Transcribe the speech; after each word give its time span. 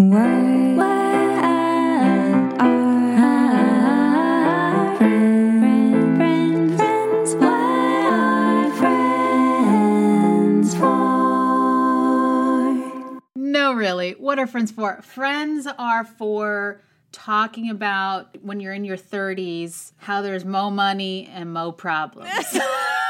For? 0.00 0.06
No, 13.36 13.74
really. 13.74 14.12
What 14.12 14.38
are 14.38 14.46
friends 14.46 14.70
for? 14.72 15.02
Friends 15.02 15.66
are 15.78 16.04
for 16.04 16.80
talking 17.12 17.68
about 17.68 18.38
when 18.40 18.60
you're 18.60 18.72
in 18.72 18.86
your 18.86 18.96
30s 18.96 19.92
how 19.98 20.22
there's 20.22 20.46
mo 20.46 20.70
money 20.70 21.30
and 21.30 21.52
mo 21.52 21.72
problems. 21.72 22.30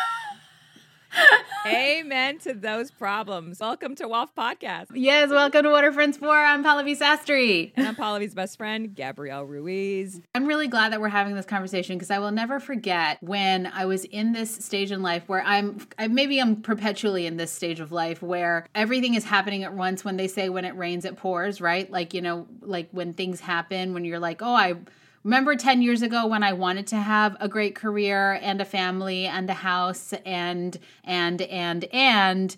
Amen 1.66 2.38
to 2.38 2.54
those 2.54 2.90
problems. 2.90 3.60
Welcome 3.60 3.94
to 3.96 4.04
WAF 4.04 4.28
Podcast. 4.36 4.86
yes, 4.94 5.28
welcome 5.30 5.62
to 5.64 5.70
What 5.70 5.84
Are 5.84 5.92
Friends 5.92 6.16
For? 6.16 6.30
I'm 6.30 6.64
Pallavi 6.64 6.98
Sastry. 6.98 7.72
And 7.76 7.86
I'm 7.86 7.94
Pallavi's 7.94 8.34
best 8.34 8.56
friend, 8.56 8.94
Gabrielle 8.94 9.44
Ruiz. 9.44 10.20
I'm 10.34 10.46
really 10.46 10.68
glad 10.68 10.92
that 10.92 11.00
we're 11.00 11.08
having 11.08 11.34
this 11.34 11.44
conversation 11.44 11.96
because 11.96 12.10
I 12.10 12.18
will 12.18 12.30
never 12.30 12.60
forget 12.60 13.18
when 13.20 13.66
I 13.66 13.84
was 13.84 14.04
in 14.06 14.32
this 14.32 14.54
stage 14.54 14.90
in 14.90 15.02
life 15.02 15.24
where 15.28 15.42
I'm 15.44 15.86
I, 15.98 16.08
maybe 16.08 16.40
I'm 16.40 16.62
perpetually 16.62 17.26
in 17.26 17.36
this 17.36 17.52
stage 17.52 17.80
of 17.80 17.92
life 17.92 18.22
where 18.22 18.66
everything 18.74 19.14
is 19.14 19.24
happening 19.24 19.62
at 19.62 19.74
once 19.74 20.04
when 20.04 20.16
they 20.16 20.28
say 20.28 20.48
when 20.48 20.64
it 20.64 20.74
rains 20.76 21.04
it 21.04 21.16
pours, 21.16 21.60
right? 21.60 21.90
Like, 21.90 22.14
you 22.14 22.22
know, 22.22 22.46
like 22.62 22.88
when 22.92 23.12
things 23.12 23.40
happen 23.40 23.92
when 23.92 24.04
you're 24.04 24.18
like, 24.18 24.40
"Oh, 24.42 24.54
I 24.54 24.74
remember 25.24 25.54
10 25.54 25.82
years 25.82 26.02
ago 26.02 26.26
when 26.26 26.42
I 26.42 26.52
wanted 26.52 26.86
to 26.88 26.96
have 26.96 27.36
a 27.40 27.48
great 27.48 27.74
career 27.74 28.38
and 28.42 28.60
a 28.60 28.64
family 28.64 29.26
and 29.26 29.48
a 29.50 29.54
house 29.54 30.12
and 30.24 30.78
and 31.04 31.42
and 31.42 31.84
and 31.92 32.56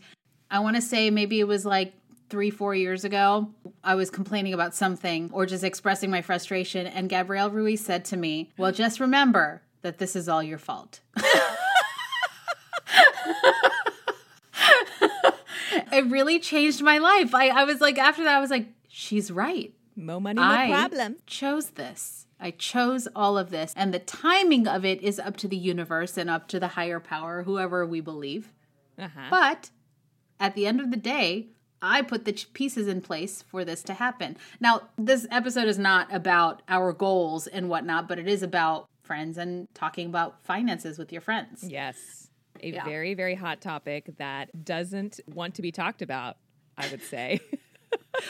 I 0.50 0.60
want 0.60 0.76
to 0.76 0.82
say 0.82 1.10
maybe 1.10 1.40
it 1.40 1.48
was 1.48 1.64
like 1.64 1.94
three, 2.32 2.50
four 2.50 2.74
years 2.74 3.04
ago, 3.04 3.50
I 3.84 3.94
was 3.94 4.08
complaining 4.08 4.54
about 4.54 4.74
something 4.74 5.28
or 5.34 5.44
just 5.44 5.62
expressing 5.62 6.10
my 6.10 6.22
frustration. 6.22 6.86
And 6.86 7.10
Gabrielle 7.10 7.50
Ruiz 7.50 7.84
said 7.84 8.06
to 8.06 8.16
me, 8.16 8.50
Well, 8.56 8.72
just 8.72 9.00
remember 9.00 9.60
that 9.82 9.98
this 9.98 10.16
is 10.16 10.30
all 10.30 10.42
your 10.42 10.56
fault. 10.56 11.00
it 15.92 16.06
really 16.06 16.38
changed 16.40 16.80
my 16.82 16.96
life. 16.96 17.34
I, 17.34 17.48
I 17.48 17.64
was 17.64 17.82
like, 17.82 17.98
after 17.98 18.24
that, 18.24 18.34
I 18.36 18.40
was 18.40 18.50
like, 18.50 18.68
She's 18.88 19.30
right. 19.30 19.74
No 19.94 20.18
money, 20.18 20.40
no 20.40 20.46
I 20.46 20.68
problem. 20.70 21.16
chose 21.26 21.70
this. 21.70 22.26
I 22.42 22.50
chose 22.50 23.08
all 23.14 23.38
of 23.38 23.50
this. 23.50 23.72
And 23.76 23.94
the 23.94 23.98
timing 24.00 24.66
of 24.68 24.84
it 24.84 25.00
is 25.02 25.18
up 25.18 25.36
to 25.38 25.48
the 25.48 25.56
universe 25.56 26.18
and 26.18 26.28
up 26.28 26.48
to 26.48 26.60
the 26.60 26.68
higher 26.68 27.00
power, 27.00 27.44
whoever 27.44 27.86
we 27.86 28.00
believe. 28.00 28.52
Uh-huh. 28.98 29.28
But 29.30 29.70
at 30.40 30.54
the 30.54 30.66
end 30.66 30.80
of 30.80 30.90
the 30.90 30.96
day, 30.96 31.48
I 31.80 32.02
put 32.02 32.24
the 32.24 32.32
pieces 32.52 32.86
in 32.88 33.00
place 33.00 33.42
for 33.42 33.64
this 33.64 33.82
to 33.84 33.94
happen. 33.94 34.36
Now, 34.60 34.88
this 34.98 35.26
episode 35.30 35.66
is 35.68 35.78
not 35.78 36.12
about 36.14 36.62
our 36.68 36.92
goals 36.92 37.46
and 37.46 37.68
whatnot, 37.68 38.08
but 38.08 38.18
it 38.18 38.28
is 38.28 38.42
about 38.42 38.86
friends 39.02 39.38
and 39.38 39.66
talking 39.74 40.06
about 40.08 40.44
finances 40.44 40.98
with 40.98 41.10
your 41.12 41.20
friends. 41.22 41.64
yes. 41.64 42.28
A 42.60 42.70
Yeah. 42.70 42.84
very, 42.84 43.14
very 43.14 43.34
hot 43.34 43.60
topic 43.60 44.18
that 44.18 44.64
doesn't 44.64 45.18
want 45.26 45.54
to 45.56 45.62
be 45.62 45.72
talked 45.72 46.02
about, 46.02 46.36
I 46.76 46.88
would 46.90 47.02
say. 47.02 47.40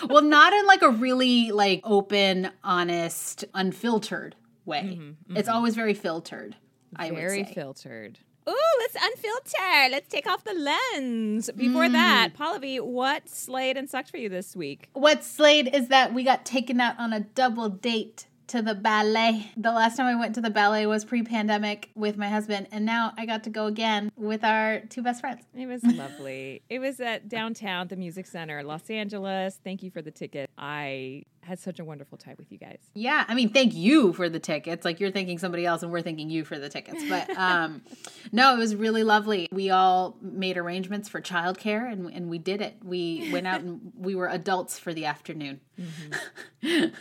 well, 0.09 0.23
not 0.23 0.53
in 0.53 0.67
like 0.67 0.83
a 0.83 0.91
really 0.91 1.51
like 1.53 1.81
open, 1.85 2.51
honest, 2.65 3.45
unfiltered 3.55 4.35
way. 4.65 5.01
It's 5.31 5.49
always 5.49 5.75
very 5.75 5.95
filtered. 5.95 6.57
I 6.97 7.07
Mm-hmm, 7.07 7.17
very 7.17 7.45
filtered. 7.45 8.19
Ooh, 8.49 8.57
let's 8.81 8.97
unfilter. 8.97 9.91
Let's 9.91 10.09
take 10.09 10.27
off 10.27 10.43
the 10.45 10.53
lens. 10.55 11.49
Before 11.57 11.89
that, 11.89 12.31
Pallavi, 12.37 12.81
what 12.81 13.29
slayed 13.29 13.77
and 13.77 13.89
sucked 13.89 14.11
for 14.11 14.17
you 14.17 14.29
this 14.29 14.57
week? 14.57 14.89
What 14.95 15.25
slayed 15.25 15.73
is 15.73 15.89
that 15.89 16.13
we 16.13 16.25
got 16.25 16.45
taken 16.45 16.81
out 16.81 16.99
on 16.99 17.13
a 17.13 17.21
double 17.21 17.69
date 17.69 18.27
to 18.53 18.61
the 18.61 18.75
ballet. 18.75 19.51
The 19.57 19.73
last 19.73 19.97
time 19.97 20.07
I 20.07 20.15
went 20.15 20.35
to 20.35 20.43
the 20.43 20.51
ballet 20.51 20.87
was 20.87 21.07
pre 21.07 21.23
pandemic 21.23 21.91
with 21.95 22.19
my 22.19 22.29
husband, 22.29 22.69
and 22.71 22.85
now 22.85 23.15
I 23.17 23.25
got 23.25 23.45
to 23.45 23.51
go 23.51 23.65
again 23.65 24.13
with 24.15 24.45
our 24.45 24.81
two 24.91 25.03
best 25.03 25.23
friends. 25.23 25.43
It 25.55 25.67
was 25.67 25.83
lovely. 25.85 26.63
it 26.69 26.79
was 26.79 27.01
at 27.01 27.31
downtown, 27.31 27.89
the 27.89 27.97
Music 27.97 28.27
Center, 28.27 28.63
Los 28.63 28.91
Angeles. 28.91 29.59
Thank 29.65 29.83
you 29.83 29.91
for 29.91 30.03
the 30.03 30.11
ticket. 30.11 30.51
I 30.59 31.25
had 31.43 31.59
such 31.59 31.81
a 31.81 31.85
wonderful 31.85 32.17
time 32.17 32.37
with 32.39 32.53
you 32.53 32.59
guys. 32.59 32.79
Yeah, 32.95 33.25
I 33.27 33.35
mean, 33.35 33.49
thank 33.51 33.75
you 33.75 34.13
for 34.13 34.29
the 34.29 34.39
tickets. 34.39 34.85
Like 34.85 35.01
you're 35.01 35.11
thanking 35.11 35.39
somebody 35.39 35.67
else, 35.67 35.83
and 35.83 35.91
we're 35.91 36.03
thanking 36.03 36.31
you 36.31 36.45
for 36.45 36.59
the 36.59 36.69
tickets. 36.69 37.03
But 37.09 37.31
um, 37.37 37.83
no, 38.31 38.55
it 38.55 38.59
was 38.59 38.77
really 38.77 39.03
lovely. 39.05 39.49
We 39.51 39.71
all 39.71 40.17
made 40.21 40.57
arrangements 40.57 41.09
for 41.09 41.21
childcare, 41.21 41.91
and 41.91 42.13
and 42.13 42.31
we 42.31 42.39
did 42.39 42.61
it. 42.61 42.77
We 42.83 43.29
went 43.33 43.47
out 43.47 43.61
and 43.61 43.93
we 43.99 44.15
were 44.15 44.29
adults 44.29 44.79
for 44.79 44.95
the 44.95 45.07
afternoon. 45.07 45.61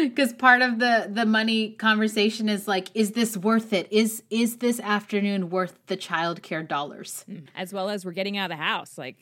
Because 0.00 0.32
part 0.32 0.62
of 0.62 0.78
the 0.78 1.10
the 1.12 1.26
money 1.26 1.70
conversation 1.72 2.48
is 2.48 2.66
like, 2.66 2.88
is 2.94 3.12
this 3.12 3.36
worth 3.36 3.74
it? 3.74 3.86
Is 3.92 4.22
is 4.30 4.56
this 4.56 4.80
afternoon 4.80 5.50
worth 5.50 5.78
the 5.88 5.96
childcare 5.96 6.66
dollars? 6.66 7.26
As 7.54 7.72
well 7.72 7.90
as 7.90 8.02
we're 8.04 8.12
getting 8.12 8.38
out 8.38 8.50
of 8.50 8.56
the 8.56 8.62
house. 8.62 8.96
Like, 8.96 9.16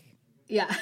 Yeah, 0.47 0.73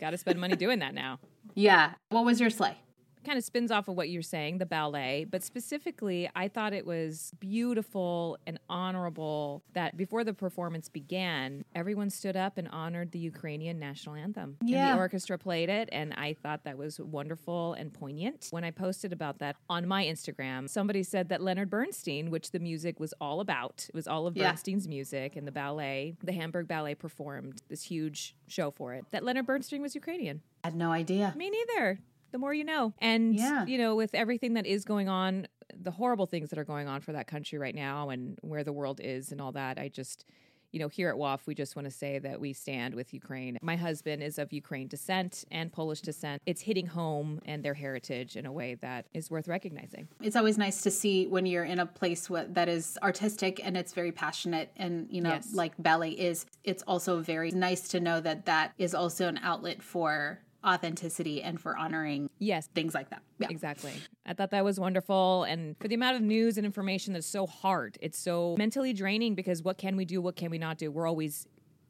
got 0.00 0.10
to 0.10 0.18
spend 0.18 0.38
money 0.38 0.54
doing 0.54 0.80
that 0.80 0.92
now. 0.92 1.18
Yeah. 1.56 1.94
What 2.10 2.24
was 2.24 2.40
your 2.40 2.50
slay? 2.50 2.76
kind 3.24 3.38
of 3.38 3.42
spins 3.42 3.72
off 3.72 3.88
of 3.88 3.96
what 3.96 4.08
you're 4.08 4.22
saying, 4.22 4.58
the 4.58 4.64
ballet, 4.66 5.26
but 5.28 5.42
specifically, 5.42 6.30
I 6.36 6.46
thought 6.46 6.72
it 6.72 6.86
was 6.86 7.32
beautiful 7.40 8.38
and 8.46 8.56
honorable 8.70 9.64
that 9.72 9.96
before 9.96 10.22
the 10.22 10.32
performance 10.32 10.88
began, 10.88 11.64
everyone 11.74 12.08
stood 12.08 12.36
up 12.36 12.56
and 12.56 12.68
honored 12.68 13.10
the 13.10 13.18
Ukrainian 13.18 13.80
national 13.80 14.14
anthem. 14.14 14.58
And 14.60 14.70
Yeah. 14.70 14.92
the 14.94 14.98
orchestra 14.98 15.38
played 15.38 15.68
it, 15.68 15.88
and 15.90 16.14
I 16.14 16.34
thought 16.34 16.62
that 16.62 16.78
was 16.78 17.00
wonderful 17.00 17.72
and 17.72 17.92
poignant. 17.92 18.46
When 18.52 18.62
I 18.62 18.70
posted 18.70 19.12
about 19.12 19.38
that 19.40 19.56
on 19.68 19.88
my 19.88 20.04
Instagram, 20.04 20.68
somebody 20.70 21.02
said 21.02 21.28
that 21.30 21.42
Leonard 21.42 21.68
Bernstein, 21.68 22.30
which 22.30 22.52
the 22.52 22.60
music 22.60 23.00
was 23.00 23.12
all 23.20 23.40
about, 23.40 23.86
it 23.88 23.94
was 23.96 24.06
all 24.06 24.28
of 24.28 24.36
Yeah. 24.36 24.50
Bernstein's 24.52 24.86
music 24.86 25.34
and 25.34 25.48
the 25.48 25.52
ballet, 25.52 26.14
the 26.22 26.32
Hamburg 26.32 26.68
Ballet 26.68 26.94
performed 26.94 27.60
this 27.68 27.82
huge 27.82 28.36
show 28.46 28.70
for 28.70 28.94
it, 28.94 29.04
that 29.10 29.24
Leonard 29.24 29.46
Bernstein 29.46 29.82
was 29.82 29.96
Ukrainian. 29.96 30.42
I 30.66 30.70
had 30.70 30.74
no 30.74 30.90
idea. 30.90 31.32
Me 31.36 31.48
neither. 31.48 32.00
The 32.32 32.38
more 32.38 32.52
you 32.52 32.64
know. 32.64 32.92
And, 32.98 33.36
Yeah. 33.36 33.64
you 33.66 33.78
know, 33.78 33.94
with 33.94 34.16
everything 34.16 34.54
that 34.54 34.66
is 34.66 34.84
going 34.84 35.08
on, 35.08 35.46
the 35.72 35.92
horrible 35.92 36.26
things 36.26 36.50
that 36.50 36.58
are 36.58 36.64
going 36.64 36.88
on 36.88 37.00
for 37.02 37.12
that 37.12 37.28
country 37.28 37.56
right 37.56 37.74
now 37.74 38.10
and 38.10 38.36
where 38.42 38.64
the 38.64 38.72
world 38.72 39.00
is 39.00 39.30
and 39.30 39.40
all 39.40 39.52
that, 39.52 39.78
I 39.78 39.86
just, 39.88 40.24
you 40.72 40.80
know, 40.80 40.88
here 40.88 41.08
at 41.08 41.14
WAF, 41.14 41.46
we 41.46 41.54
just 41.54 41.76
want 41.76 41.86
to 41.86 41.90
say 41.92 42.18
that 42.18 42.40
we 42.40 42.52
stand 42.52 42.96
with 42.96 43.14
Ukraine. 43.14 43.58
My 43.62 43.76
husband 43.76 44.24
is 44.24 44.38
of 44.40 44.52
Ukraine 44.52 44.88
descent 44.88 45.44
and 45.52 45.72
Polish 45.72 46.00
descent. 46.00 46.42
It's 46.46 46.62
hitting 46.62 46.86
home 46.86 47.40
and 47.46 47.62
their 47.64 47.74
heritage 47.74 48.36
in 48.36 48.44
a 48.44 48.50
way 48.52 48.74
that 48.82 49.06
is 49.14 49.30
worth 49.30 49.46
recognizing. 49.46 50.08
it's 50.20 50.34
always 50.34 50.58
nice 50.58 50.82
to 50.82 50.90
see 50.90 51.28
when 51.28 51.46
you're 51.46 51.64
in 51.64 51.78
a 51.78 51.86
place 51.86 52.28
that 52.28 52.68
is 52.68 52.98
artistic 53.04 53.64
and 53.64 53.76
it's 53.76 53.92
very 53.92 54.10
passionate 54.10 54.72
and 54.76 55.06
you 55.12 55.20
know 55.20 55.30
Yes. 55.30 55.54
like 55.54 55.74
ballet 55.78 56.10
is 56.10 56.44
it's 56.64 56.82
also 56.82 57.20
very 57.20 57.52
nice 57.52 57.86
to 57.90 58.00
know 58.00 58.20
that 58.20 58.46
that 58.46 58.72
is 58.78 58.94
also 58.96 59.28
an 59.28 59.38
outlet 59.44 59.80
for 59.80 60.40
authenticity 60.66 61.42
and 61.42 61.60
for 61.60 61.76
honoring 61.76 62.28
Yes. 62.38 62.68
things 62.74 62.94
like 62.94 63.10
that 63.10 63.22
yeah 63.38 63.48
Exactly. 63.50 63.92
I 64.24 64.32
thought 64.34 64.50
that 64.50 64.64
was 64.64 64.80
wonderful. 64.80 65.44
And 65.44 65.76
for 65.78 65.88
the 65.88 65.94
amount 65.94 66.16
of 66.16 66.22
news 66.22 66.56
and 66.56 66.66
information 66.66 67.12
that's 67.12 67.26
so 67.26 67.46
hard, 67.46 67.96
it's 68.00 68.18
so 68.18 68.56
mentally 68.58 68.92
draining 68.92 69.34
because 69.34 69.62
what 69.62 69.78
can 69.78 69.96
we 69.96 70.04
do? 70.04 70.20
What 70.20 70.36
can 70.36 70.50
we 70.50 70.58
not 70.58 70.78
do? 70.78 70.90
We're 70.90 71.06
always 71.06 71.46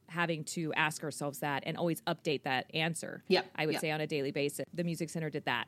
having 0.09 0.43
to 0.45 0.71
ask 0.73 1.03
ourselves 1.03 1.39
that 1.39 1.63
and 1.65 1.75
always 1.77 2.01
update 2.01 2.43
that 2.43 2.65
answer. 2.73 3.23
Yeah. 3.27 3.41
I 3.55 3.65
would 3.65 3.73
yep. 3.73 3.81
say 3.81 3.91
on 3.91 4.01
a 4.01 4.07
daily 4.07 4.31
basis. 4.31 4.65
The 4.73 4.83
Music 4.83 5.09
Center 5.09 5.29
did 5.29 5.45
that. 5.45 5.65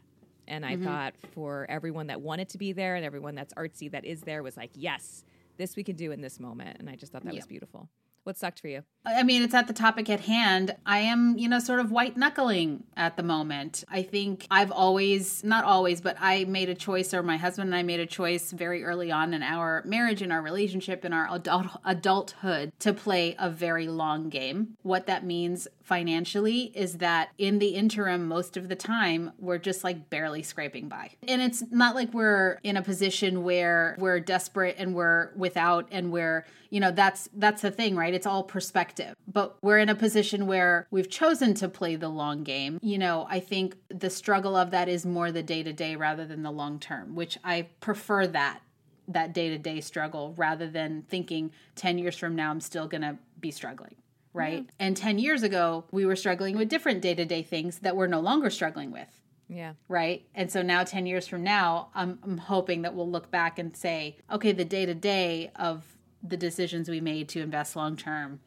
And 0.47 0.63
Mm-hmm. 0.63 0.83
I 0.83 0.85
thought 0.85 1.13
for 1.33 1.65
everyone 1.69 2.07
that 2.07 2.21
wanted 2.21 2.49
to 2.49 2.57
be 2.57 2.71
there 2.73 2.95
and 2.95 3.03
everyone 3.05 3.35
that's 3.35 3.53
artsy 3.55 3.89
that 3.91 4.05
is 4.05 4.21
there 4.21 4.43
was 4.43 4.55
like, 4.57 4.71
yes, 4.75 5.23
this 5.57 5.75
we 5.75 5.83
can 5.83 5.95
do 5.95 6.11
in 6.11 6.21
this 6.21 6.39
moment. 6.39 6.77
And 6.79 6.89
I 6.89 6.95
just 6.95 7.11
thought 7.11 7.23
that 7.25 7.33
was 7.33 7.45
beautiful. 7.47 7.89
What 8.23 8.37
sucked 8.37 8.59
for 8.59 8.67
you? 8.67 8.83
I 9.05 9.23
mean, 9.23 9.41
it's 9.41 9.53
at 9.53 9.67
the 9.67 9.73
topic 9.73 10.09
at 10.09 10.19
hand. 10.19 10.75
I 10.85 10.99
am, 10.99 11.37
you 11.37 11.47
know, 11.47 11.59
sort 11.59 11.79
of 11.79 11.89
white 11.89 12.17
knuckling 12.17 12.83
at 12.95 13.15
the 13.17 13.23
moment. 13.23 13.83
I 13.89 14.03
think 14.03 14.45
I've 14.51 14.71
always, 14.71 15.43
not 15.43 15.63
always, 15.63 16.01
but 16.01 16.17
I 16.19 16.43
made 16.43 16.69
a 16.69 16.75
choice, 16.75 17.13
or 17.13 17.23
my 17.23 17.37
husband 17.37 17.69
and 17.69 17.75
I 17.75 17.81
made 17.81 18.01
a 18.01 18.05
choice 18.05 18.51
very 18.51 18.83
early 18.83 19.09
on 19.09 19.33
in 19.33 19.41
our 19.41 19.83
marriage, 19.85 20.21
in 20.21 20.31
our 20.31 20.41
relationship, 20.41 21.05
in 21.05 21.13
our 21.13 21.33
adult, 21.33 21.67
adulthood 21.85 22.73
to 22.79 22.93
play 22.93 23.35
a 23.39 23.49
very 23.49 23.87
long 23.87 24.29
game. 24.29 24.75
What 24.83 25.07
that 25.07 25.25
means 25.25 25.67
financially 25.89 26.71
is 26.75 26.99
that 26.99 27.31
in 27.39 27.57
the 27.57 27.69
interim, 27.69 28.27
most 28.27 28.55
of 28.55 28.69
the 28.69 28.75
time, 28.75 29.31
we're 29.39 29.57
just 29.57 29.83
like 29.83 30.07
barely 30.11 30.43
scraping 30.43 30.87
by. 30.87 31.09
And 31.27 31.41
it's 31.41 31.63
not 31.71 31.95
like 31.95 32.13
we're 32.13 32.59
in 32.61 32.77
a 32.77 32.83
position 32.83 33.43
where 33.43 33.95
we're 33.97 34.19
desperate 34.19 34.75
and 34.77 34.93
we're 34.93 35.31
without 35.35 35.87
and 35.91 36.11
we're, 36.11 36.45
you 36.69 36.79
know, 36.79 36.91
that's 36.91 37.27
that's 37.33 37.63
the 37.63 37.71
thing, 37.71 37.95
right? 37.95 38.13
It's 38.13 38.27
all 38.27 38.43
perspective. 38.43 39.15
But 39.27 39.57
we're 39.63 39.79
in 39.79 39.89
a 39.89 39.95
position 39.95 40.45
where 40.45 40.85
we've 40.91 41.09
chosen 41.09 41.55
to 41.55 41.67
play 41.67 41.95
the 41.95 42.07
long 42.07 42.43
game. 42.43 42.77
You 42.83 42.99
know, 42.99 43.25
I 43.27 43.39
think 43.39 43.75
the 43.89 44.11
struggle 44.11 44.55
of 44.55 44.69
that 44.69 44.89
is 44.89 45.07
more 45.07 45.31
the 45.31 45.41
day 45.41 45.63
to 45.63 45.73
day 45.73 45.95
rather 45.95 46.23
than 46.23 46.43
the 46.43 46.51
long 46.51 46.77
term, 46.79 47.15
which 47.15 47.39
I 47.43 47.63
prefer 47.79 48.27
that 48.27 48.61
that 49.07 49.33
day 49.33 49.49
to 49.49 49.57
day 49.57 49.81
struggle 49.81 50.35
rather 50.37 50.69
than 50.69 51.01
thinking 51.09 51.51
10 51.77 51.97
years 51.97 52.15
from 52.15 52.35
now 52.35 52.51
I'm 52.51 52.61
still 52.61 52.87
going 52.87 53.01
to 53.01 53.17
be 53.39 53.49
struggling 53.49 53.95
right? 54.39 54.69
And 54.79 54.95
10 54.97 55.19
years 55.19 55.43
ago, 55.43 55.85
we 55.91 56.05
were 56.05 56.15
struggling 56.15 56.57
with 56.57 56.69
different 56.69 57.01
day 57.01 57.13
to 57.15 57.25
day 57.25 57.43
things 57.43 57.79
that 57.79 57.95
we're 57.95 58.07
no 58.07 58.19
longer 58.19 58.49
struggling 58.49 58.91
with. 58.91 59.21
Yeah. 59.47 59.73
Right. 59.87 60.25
And 60.35 60.51
so 60.51 60.61
now, 60.61 60.83
10 60.83 61.05
years 61.07 61.27
from 61.27 61.43
now, 61.43 61.89
I'm, 61.95 62.19
I'm 62.23 62.37
hoping 62.37 62.83
that 62.83 62.93
we'll 62.93 63.09
look 63.09 63.31
back 63.31 63.57
and 63.59 63.75
say, 63.75 64.17
okay, 64.31 64.51
the 64.51 64.65
day 64.65 64.85
to 64.85 64.93
day 64.93 65.51
of 65.55 65.83
the 66.21 66.37
decisions 66.37 66.89
we 66.89 67.01
made 67.01 67.29
to 67.29 67.41
invest 67.41 67.75
long 67.75 67.95
term 67.95 68.39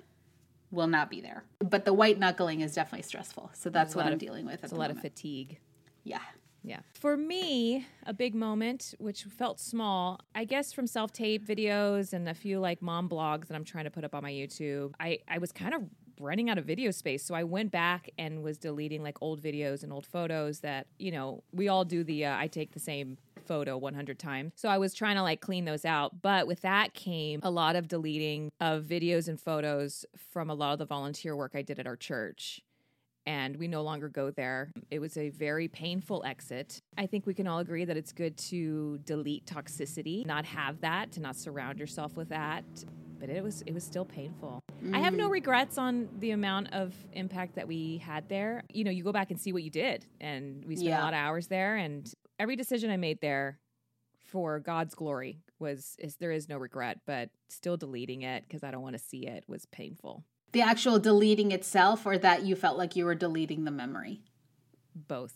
will 0.70 0.86
not 0.86 1.10
be 1.10 1.20
there. 1.20 1.44
But 1.58 1.84
the 1.84 1.92
white 1.92 2.18
knuckling 2.18 2.60
is 2.60 2.74
definitely 2.74 3.02
stressful. 3.02 3.50
So 3.54 3.68
that's 3.68 3.94
what 3.96 4.06
I'm 4.06 4.14
of- 4.14 4.18
dealing 4.18 4.46
with 4.46 4.62
It's 4.62 4.72
a 4.72 4.76
lot 4.76 4.90
of 4.90 4.98
fatigue. 5.00 5.58
yeah. 6.04 6.20
Yeah. 6.64 6.80
For 6.94 7.16
me, 7.16 7.86
a 8.06 8.14
big 8.14 8.34
moment, 8.34 8.94
which 8.98 9.24
felt 9.24 9.58
small, 9.60 10.20
I 10.34 10.44
guess 10.44 10.72
from 10.72 10.86
self 10.86 11.12
tape 11.12 11.46
videos 11.46 12.12
and 12.12 12.28
a 12.28 12.34
few 12.34 12.60
like 12.60 12.80
mom 12.80 13.08
blogs 13.08 13.48
that 13.48 13.54
I'm 13.54 13.64
trying 13.64 13.84
to 13.84 13.90
put 13.90 14.04
up 14.04 14.14
on 14.14 14.22
my 14.22 14.32
YouTube, 14.32 14.92
I, 15.00 15.18
I 15.28 15.38
was 15.38 15.52
kind 15.52 15.74
of 15.74 15.82
running 16.20 16.48
out 16.48 16.58
of 16.58 16.64
video 16.64 16.90
space. 16.90 17.24
So 17.24 17.34
I 17.34 17.44
went 17.44 17.72
back 17.72 18.10
and 18.16 18.42
was 18.42 18.58
deleting 18.58 19.02
like 19.02 19.16
old 19.20 19.42
videos 19.42 19.82
and 19.82 19.92
old 19.92 20.06
photos 20.06 20.60
that, 20.60 20.86
you 20.98 21.10
know, 21.10 21.42
we 21.52 21.68
all 21.68 21.84
do 21.84 22.04
the 22.04 22.26
uh, 22.26 22.36
I 22.36 22.46
take 22.46 22.72
the 22.72 22.80
same 22.80 23.18
photo 23.44 23.76
100 23.76 24.18
times. 24.20 24.52
So 24.54 24.68
I 24.68 24.78
was 24.78 24.94
trying 24.94 25.16
to 25.16 25.22
like 25.22 25.40
clean 25.40 25.64
those 25.64 25.84
out. 25.84 26.22
But 26.22 26.46
with 26.46 26.60
that 26.62 26.94
came 26.94 27.40
a 27.42 27.50
lot 27.50 27.74
of 27.74 27.88
deleting 27.88 28.50
of 28.60 28.84
videos 28.84 29.26
and 29.26 29.40
photos 29.40 30.04
from 30.32 30.48
a 30.48 30.54
lot 30.54 30.72
of 30.74 30.78
the 30.78 30.86
volunteer 30.86 31.34
work 31.34 31.52
I 31.54 31.62
did 31.62 31.78
at 31.80 31.86
our 31.86 31.96
church 31.96 32.62
and 33.26 33.56
we 33.56 33.68
no 33.68 33.82
longer 33.82 34.08
go 34.08 34.30
there. 34.30 34.72
It 34.90 34.98
was 34.98 35.16
a 35.16 35.30
very 35.30 35.68
painful 35.68 36.24
exit. 36.24 36.80
I 36.98 37.06
think 37.06 37.26
we 37.26 37.34
can 37.34 37.46
all 37.46 37.58
agree 37.58 37.84
that 37.84 37.96
it's 37.96 38.12
good 38.12 38.36
to 38.48 38.98
delete 39.04 39.46
toxicity, 39.46 40.26
not 40.26 40.44
have 40.46 40.80
that, 40.80 41.12
to 41.12 41.20
not 41.20 41.36
surround 41.36 41.78
yourself 41.78 42.16
with 42.16 42.28
that. 42.30 42.64
But 43.18 43.30
it 43.30 43.42
was 43.42 43.62
it 43.62 43.72
was 43.72 43.84
still 43.84 44.04
painful. 44.04 44.64
I 44.92 44.98
have 44.98 45.14
no 45.14 45.28
mm. 45.28 45.32
regrets 45.32 45.78
on 45.78 46.08
the 46.18 46.32
amount 46.32 46.72
of 46.72 46.92
impact 47.12 47.54
that 47.54 47.68
we 47.68 47.98
had 47.98 48.28
there. 48.28 48.64
You 48.72 48.82
know, 48.82 48.90
you 48.90 49.04
go 49.04 49.12
back 49.12 49.30
and 49.30 49.38
see 49.40 49.52
what 49.52 49.62
you 49.62 49.70
did, 49.70 50.04
and 50.20 50.64
we 50.64 50.74
spent 50.74 50.88
Yeah. 50.88 51.02
a 51.02 51.04
lot 51.04 51.14
of 51.14 51.18
hours 51.18 51.46
there. 51.46 51.76
And 51.76 52.12
every 52.40 52.56
decision 52.56 52.90
I 52.90 52.96
made 52.96 53.20
there, 53.20 53.60
for 54.26 54.58
God's 54.58 54.96
glory, 54.96 55.38
was 55.60 55.94
is 56.00 56.16
there 56.16 56.32
is 56.32 56.48
no 56.48 56.58
regret. 56.58 56.98
But 57.06 57.30
still 57.48 57.76
deleting 57.76 58.22
it 58.22 58.42
because 58.48 58.64
I 58.64 58.72
don't 58.72 58.82
want 58.82 58.94
to 58.94 59.02
see 59.02 59.24
it 59.24 59.44
was 59.46 59.66
painful. 59.66 60.24
The 60.52 60.60
actual 60.60 60.98
deleting 60.98 61.50
itself, 61.50 62.04
or 62.06 62.18
that 62.18 62.44
you 62.44 62.54
felt 62.54 62.78
like 62.78 62.94
you 62.94 63.04
were 63.04 63.14
deleting 63.14 63.64
the 63.64 63.70
memory? 63.70 64.22
Both. 64.94 65.34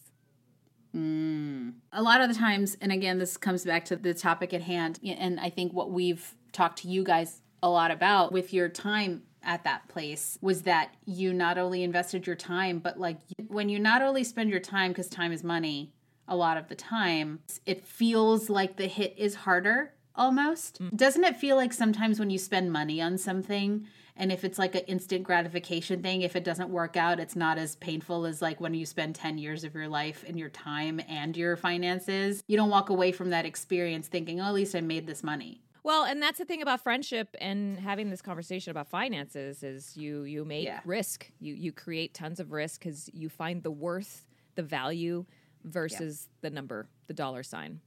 Mm. 0.94 1.74
A 1.92 2.02
lot 2.02 2.20
of 2.20 2.28
the 2.28 2.34
times, 2.34 2.76
and 2.80 2.92
again, 2.92 3.18
this 3.18 3.36
comes 3.36 3.64
back 3.64 3.84
to 3.86 3.96
the 3.96 4.14
topic 4.14 4.54
at 4.54 4.62
hand, 4.62 5.00
and 5.04 5.40
I 5.40 5.50
think 5.50 5.72
what 5.72 5.90
we've 5.90 6.34
talked 6.52 6.80
to 6.80 6.88
you 6.88 7.04
guys 7.04 7.42
a 7.62 7.68
lot 7.68 7.90
about 7.90 8.32
with 8.32 8.52
your 8.52 8.68
time 8.68 9.22
at 9.42 9.64
that 9.64 9.88
place 9.88 10.38
was 10.40 10.62
that 10.62 10.94
you 11.04 11.32
not 11.32 11.56
only 11.56 11.82
invested 11.82 12.26
your 12.26 12.36
time, 12.36 12.78
but 12.78 12.98
like 12.98 13.18
when 13.48 13.68
you 13.68 13.78
not 13.78 14.02
only 14.02 14.24
spend 14.24 14.50
your 14.50 14.60
time, 14.60 14.90
because 14.90 15.08
time 15.08 15.32
is 15.32 15.44
money 15.44 15.92
a 16.28 16.36
lot 16.36 16.56
of 16.56 16.68
the 16.68 16.74
time, 16.74 17.40
it 17.64 17.86
feels 17.86 18.50
like 18.50 18.76
the 18.76 18.88
hit 18.88 19.14
is 19.16 19.34
harder 19.34 19.92
almost. 20.14 20.82
Mm. 20.82 20.96
Doesn't 20.96 21.24
it 21.24 21.36
feel 21.36 21.56
like 21.56 21.72
sometimes 21.72 22.18
when 22.18 22.30
you 22.30 22.38
spend 22.38 22.72
money 22.72 23.00
on 23.00 23.18
something, 23.18 23.86
and 24.16 24.32
if 24.32 24.44
it's 24.44 24.58
like 24.58 24.74
an 24.74 24.82
instant 24.86 25.22
gratification 25.24 26.02
thing, 26.02 26.22
if 26.22 26.36
it 26.36 26.44
doesn't 26.44 26.70
work 26.70 26.96
out, 26.96 27.20
it's 27.20 27.36
not 27.36 27.58
as 27.58 27.76
painful 27.76 28.26
as 28.26 28.40
like 28.42 28.60
when 28.60 28.74
you 28.74 28.86
spend 28.86 29.14
10 29.14 29.38
years 29.38 29.62
of 29.64 29.74
your 29.74 29.88
life 29.88 30.24
and 30.26 30.38
your 30.38 30.48
time 30.48 31.00
and 31.08 31.36
your 31.36 31.56
finances. 31.56 32.42
You 32.46 32.56
don't 32.56 32.70
walk 32.70 32.90
away 32.90 33.12
from 33.12 33.30
that 33.30 33.44
experience 33.46 34.08
thinking, 34.08 34.40
oh, 34.40 34.44
at 34.44 34.54
least 34.54 34.74
I 34.74 34.80
made 34.80 35.06
this 35.06 35.22
money. 35.22 35.60
Well, 35.82 36.04
and 36.04 36.20
that's 36.20 36.38
the 36.38 36.44
thing 36.44 36.62
about 36.62 36.80
friendship 36.82 37.36
and 37.40 37.78
having 37.78 38.10
this 38.10 38.20
conversation 38.20 38.72
about 38.72 38.88
finances 38.88 39.62
is 39.62 39.96
you 39.96 40.22
you 40.24 40.44
make 40.44 40.64
Yeah. 40.64 40.80
risk. 40.84 41.30
You 41.38 41.54
you 41.54 41.70
create 41.72 42.12
tons 42.12 42.40
of 42.40 42.50
risk 42.50 42.80
because 42.80 43.08
you 43.12 43.28
find 43.28 43.62
the 43.62 43.70
worth, 43.70 44.24
the 44.56 44.64
value 44.64 45.26
versus 45.62 46.28
the 46.40 46.50
number, 46.50 46.88
the 47.06 47.14
dollar 47.14 47.42
sign. 47.42 47.80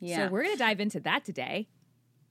Yeah. 0.00 0.26
So 0.26 0.32
we're 0.32 0.42
gonna 0.44 0.56
dive 0.56 0.80
into 0.80 1.00
that 1.00 1.24
today. 1.24 1.68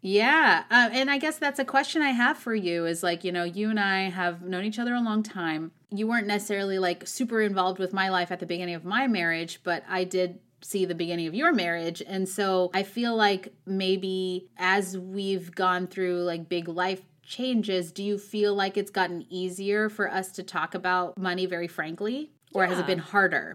Yeah. 0.01 0.63
Uh, 0.69 0.89
and 0.91 1.09
I 1.09 1.17
guess 1.17 1.37
that's 1.37 1.59
a 1.59 1.65
question 1.65 2.01
I 2.01 2.11
have 2.11 2.37
for 2.37 2.53
you 2.53 2.85
is 2.85 3.03
like, 3.03 3.23
you 3.23 3.31
know, 3.31 3.43
you 3.43 3.69
and 3.69 3.79
I 3.79 4.09
have 4.09 4.41
known 4.41 4.63
each 4.63 4.79
other 4.79 4.93
a 4.93 5.01
long 5.01 5.23
time. 5.23 5.71
You 5.89 6.07
weren't 6.07 6.27
necessarily 6.27 6.79
like 6.79 7.07
super 7.07 7.41
involved 7.41 7.79
with 7.79 7.93
my 7.93 8.09
life 8.09 8.31
at 8.31 8.39
the 8.39 8.45
beginning 8.45 8.75
of 8.75 8.85
my 8.85 9.07
marriage, 9.07 9.61
but 9.63 9.83
I 9.87 10.03
did 10.03 10.39
see 10.61 10.85
the 10.85 10.95
beginning 10.95 11.27
of 11.27 11.35
your 11.35 11.53
marriage. 11.53 12.01
And 12.05 12.27
so 12.27 12.71
I 12.73 12.83
feel 12.83 13.15
like 13.15 13.53
maybe 13.65 14.49
as 14.57 14.97
we've 14.97 15.53
gone 15.53 15.87
through 15.87 16.23
like 16.23 16.49
big 16.49 16.67
life 16.67 17.01
changes, 17.23 17.91
do 17.91 18.03
you 18.03 18.17
feel 18.17 18.55
like 18.55 18.77
it's 18.77 18.91
gotten 18.91 19.25
easier 19.29 19.89
for 19.89 20.11
us 20.11 20.31
to 20.33 20.43
talk 20.43 20.75
about 20.75 21.17
money 21.17 21.45
very 21.45 21.67
frankly? 21.67 22.31
Or 22.53 22.65
has 22.65 22.79
it 22.79 22.87
been 22.87 22.97
harder 22.97 23.53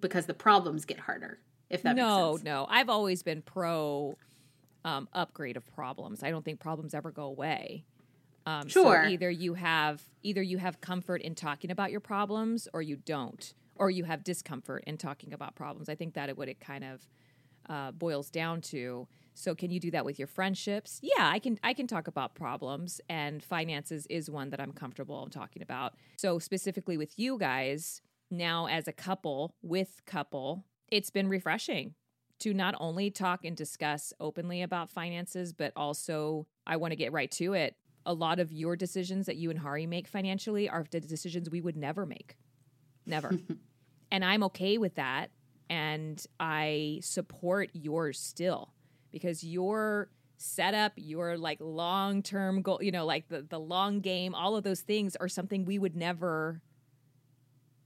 because 0.00 0.26
the 0.26 0.34
problems 0.34 0.84
get 0.84 0.98
harder? 0.98 1.38
If 1.70 1.82
that 1.82 1.96
no, 1.96 2.32
makes 2.32 2.42
sense. 2.42 2.44
no. 2.44 2.66
I've 2.68 2.90
always 2.90 3.22
been 3.22 3.40
pro 3.40 4.16
um, 4.84 5.08
upgrade 5.12 5.56
of 5.56 5.66
problems. 5.74 6.22
I 6.22 6.30
don't 6.30 6.44
think 6.44 6.60
problems 6.60 6.94
ever 6.94 7.10
go 7.10 7.24
away. 7.24 7.84
Um, 8.46 8.68
Sure. 8.68 9.04
So 9.04 9.08
either 9.08 9.30
you 9.30 9.54
have 9.54 10.02
either 10.22 10.42
you 10.42 10.58
have 10.58 10.80
comfort 10.80 11.22
in 11.22 11.34
talking 11.34 11.70
about 11.70 11.90
your 11.90 12.00
problems, 12.00 12.68
or 12.72 12.82
you 12.82 12.96
don't, 12.96 13.54
or 13.76 13.90
you 13.90 14.04
have 14.04 14.22
discomfort 14.22 14.84
in 14.86 14.98
talking 14.98 15.32
about 15.32 15.54
problems. 15.54 15.88
I 15.88 15.94
think 15.94 16.14
that 16.14 16.28
it 16.28 16.36
what 16.36 16.48
it 16.48 16.60
kind 16.60 16.84
of 16.84 17.06
uh, 17.68 17.90
boils 17.92 18.30
down 18.30 18.60
to. 18.60 19.08
So 19.32 19.54
can 19.54 19.70
you 19.70 19.80
do 19.80 19.90
that 19.90 20.04
with 20.04 20.18
your 20.18 20.28
friendships? 20.28 21.00
Yeah, 21.02 21.28
I 21.28 21.38
can. 21.38 21.58
I 21.64 21.72
can 21.72 21.86
talk 21.86 22.06
about 22.06 22.34
problems, 22.34 23.00
and 23.08 23.42
finances 23.42 24.06
is 24.08 24.30
one 24.30 24.50
that 24.50 24.60
I'm 24.60 24.72
comfortable 24.72 25.26
talking 25.30 25.62
about. 25.62 25.94
So 26.16 26.38
specifically 26.38 26.96
with 26.96 27.18
you 27.18 27.38
guys 27.38 28.02
now 28.30 28.66
as 28.66 28.86
a 28.86 28.92
couple 28.92 29.54
with 29.62 30.02
couple, 30.06 30.64
it's 30.90 31.10
been 31.10 31.28
refreshing 31.28 31.94
to 32.44 32.52
not 32.52 32.74
only 32.78 33.10
talk 33.10 33.46
and 33.46 33.56
discuss 33.56 34.12
openly 34.20 34.60
about 34.60 34.90
finances, 34.90 35.54
but 35.54 35.72
also 35.74 36.46
I 36.66 36.76
want 36.76 36.92
to 36.92 36.96
get 36.96 37.10
right 37.10 37.30
to 37.32 37.54
it. 37.54 37.74
A 38.04 38.12
lot 38.12 38.38
of 38.38 38.52
your 38.52 38.76
decisions 38.76 39.24
that 39.26 39.36
you 39.36 39.48
and 39.48 39.58
Hari 39.58 39.86
make 39.86 40.06
financially 40.06 40.68
are 40.68 40.84
the 40.90 41.00
decisions 41.00 41.48
we 41.48 41.62
would 41.62 41.74
never 41.74 42.04
make. 42.04 42.36
Never. 43.06 43.32
and 44.12 44.22
I'm 44.22 44.42
okay 44.44 44.76
with 44.76 44.96
that. 44.96 45.30
And 45.70 46.22
I 46.38 47.00
support 47.02 47.70
yours 47.72 48.20
still 48.20 48.74
because 49.10 49.42
your 49.42 50.10
setup, 50.36 50.92
your 50.96 51.38
like 51.38 51.56
long 51.62 52.22
term 52.22 52.60
goal, 52.60 52.82
you 52.82 52.92
know, 52.92 53.06
like 53.06 53.26
the, 53.28 53.40
the 53.40 53.58
long 53.58 54.00
game, 54.00 54.34
all 54.34 54.54
of 54.54 54.64
those 54.64 54.82
things 54.82 55.16
are 55.16 55.28
something 55.28 55.64
we 55.64 55.78
would 55.78 55.96
never 55.96 56.60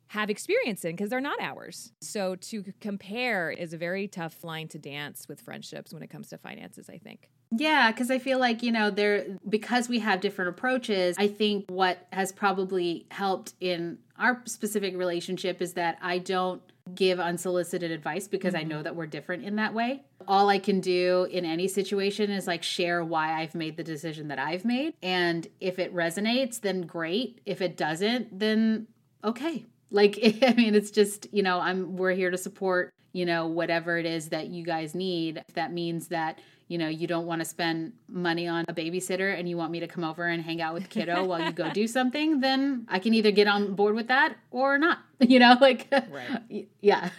have 0.09 0.31
experience 0.31 0.85
in 0.85 0.93
because 0.93 1.11
they're 1.11 1.21
not 1.21 1.41
ours. 1.41 1.93
So 2.01 2.37
to 2.37 2.65
compare 2.81 3.51
is 3.51 3.73
a 3.73 3.79
very 3.79 4.09
tough 4.09 4.43
line 4.43 4.69
to 4.69 4.79
dance 4.79 5.29
with 5.29 5.41
friendships 5.41 5.93
when 5.93 6.03
it 6.03 6.09
comes 6.09 6.29
to 6.29 6.39
finances, 6.39 6.89
I 6.89 6.99
think. 6.99 7.31
Yeah, 7.51 7.91
because 7.91 8.11
I 8.11 8.19
feel 8.19 8.39
like, 8.39 8.63
you 8.63 8.73
know, 8.73 8.91
there, 8.91 9.39
because 9.49 9.89
we 9.89 10.01
have 10.01 10.21
different 10.21 10.51
approaches, 10.51 11.17
I 11.19 11.29
think 11.29 11.67
what 11.69 12.07
has 12.13 12.33
probably 12.33 13.07
helped 13.11 13.55
in 13.61 13.99
our 14.19 14.43
specific 14.45 14.97
relationship 14.97 15.63
is 15.63 15.75
that 15.75 15.99
I 16.03 16.19
don't 16.19 16.61
give 16.95 17.21
unsolicited 17.21 17.91
advice 17.91 18.29
because 18.29 18.55
I 18.55 18.63
know 18.63 18.77
mm-hmm. 18.77 18.85
that 18.85 18.97
we're 18.97 19.07
different 19.07 19.45
in 19.45 19.57
that 19.57 19.75
way. 19.75 20.03
All 20.27 20.49
I 20.49 20.59
can 20.59 20.81
do 20.81 21.27
in 21.31 21.45
any 21.45 21.69
situation 21.69 22.31
is 22.31 22.47
like 22.47 22.63
share 22.63 23.05
why 23.05 23.41
I've 23.41 23.55
made 23.55 23.77
the 23.77 23.85
decision 23.85 24.29
that 24.29 24.39
I've 24.39 24.65
made. 24.65 24.95
And 25.03 25.47
if 25.61 25.79
it 25.79 25.95
resonates, 25.95 26.61
then 26.61 26.83
great. 26.83 27.41
If 27.47 27.61
it 27.61 27.77
doesn't, 27.77 28.39
then 28.39 28.89
okay. 29.23 29.67
Like, 29.91 30.19
I 30.43 30.53
mean, 30.55 30.75
it's 30.75 30.91
just, 30.91 31.27
you 31.33 31.43
know, 31.43 31.61
I'm, 31.61 31.97
we're 31.97 32.13
here 32.13 32.31
to 32.31 32.39
support, 32.39 32.93
you 33.13 33.25
know, 33.27 33.47
whatever 33.47 33.99
it 33.99 34.07
is 34.07 34.29
that 34.31 34.49
you 34.49 34.65
guys 34.65 34.95
need. 34.95 35.43
If 35.49 35.55
that 35.55 35.73
means 35.73 36.09
that, 36.09 36.39
you 36.69 36.77
know, 36.77 36.89
you 36.89 37.07
don't 37.07 37.27
want 37.27 37.41
to 37.41 37.45
spend 37.47 37.95
money 38.09 38.47
on 38.47 38.65
a 38.69 38.75
babysitter 38.75 39.39
and 39.39 39.49
you 39.49 39.57
want 39.57 39.73
me 39.73 39.81
to 39.81 39.87
come 39.89 40.05
over 40.05 40.27
and 40.27 40.43
hang 40.43 40.61
out 40.61 40.75
with 40.75 40.91
kiddo 40.91 41.25
while 41.27 41.43
you 41.43 41.53
go 41.53 41.71
do 41.71 41.87
something, 41.87 42.41
then 42.41 42.87
I 42.91 42.99
can 42.99 43.15
either 43.15 43.31
get 43.31 43.47
on 43.49 43.75
board 43.75 43.95
with 43.95 44.09
that 44.09 44.37
or 44.51 44.79
not. 44.79 44.99
You 45.21 45.41
know, 45.41 45.57
like, 45.61 45.89
Right. 45.91 46.69
yeah. 46.81 47.11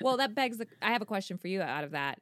Well, 0.00 0.16
that 0.18 0.32
begs 0.32 0.58
the, 0.58 0.68
I 0.80 0.92
have 0.92 1.02
a 1.02 1.06
question 1.06 1.38
for 1.38 1.48
you 1.48 1.60
out 1.60 1.82
of 1.82 1.90
that. 1.90 2.18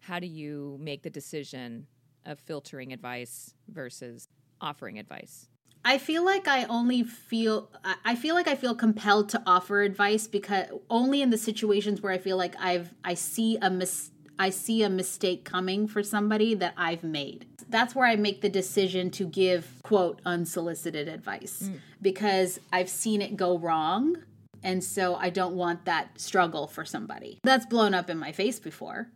How 0.00 0.18
do 0.18 0.26
you 0.26 0.76
make 0.78 1.02
the 1.02 1.08
decision 1.08 1.86
of 2.26 2.38
filtering 2.38 2.92
advice 2.92 3.54
versus 3.68 4.28
offering 4.60 4.98
advice? 4.98 5.48
I 5.86 5.98
feel 5.98 6.24
like 6.24 6.48
I 6.48 6.64
only 6.64 7.04
feel 7.04 7.70
I- 8.04 8.16
feel 8.16 8.34
like 8.34 8.48
I 8.48 8.56
feel 8.56 8.74
compelled 8.74 9.28
to 9.30 9.42
offer 9.46 9.82
advice 9.82 10.26
because 10.26 10.66
only 10.90 11.22
in 11.22 11.30
the 11.30 11.38
situations 11.38 12.02
where 12.02 12.12
I 12.12 12.18
feel 12.18 12.36
like 12.36 12.56
I've 12.58 12.92
I 13.04 13.14
see 13.14 13.56
a 13.62 13.70
mis 13.70 14.10
I 14.36 14.50
see 14.50 14.82
a 14.82 14.90
mistake 14.90 15.44
coming 15.44 15.86
for 15.86 16.02
somebody 16.02 16.54
that 16.54 16.74
I've 16.76 17.04
made. 17.04 17.46
That's 17.68 17.94
where 17.94 18.06
I 18.06 18.16
make 18.16 18.40
the 18.40 18.48
decision 18.48 19.10
to 19.12 19.26
give 19.26 19.80
quote 19.84 20.20
unsolicited 20.26 21.06
advice 21.06 21.70
mm. 21.70 21.78
because 22.02 22.58
I've 22.72 22.88
seen 22.88 23.22
it 23.22 23.36
go 23.36 23.56
wrong 23.56 24.16
and 24.64 24.82
so 24.82 25.14
I 25.14 25.30
don't 25.30 25.54
want 25.54 25.84
that 25.84 26.20
struggle 26.20 26.66
for 26.66 26.84
somebody. 26.84 27.38
That's 27.44 27.64
blown 27.64 27.94
up 27.94 28.10
in 28.10 28.18
my 28.18 28.32
face 28.32 28.58
before. 28.58 29.08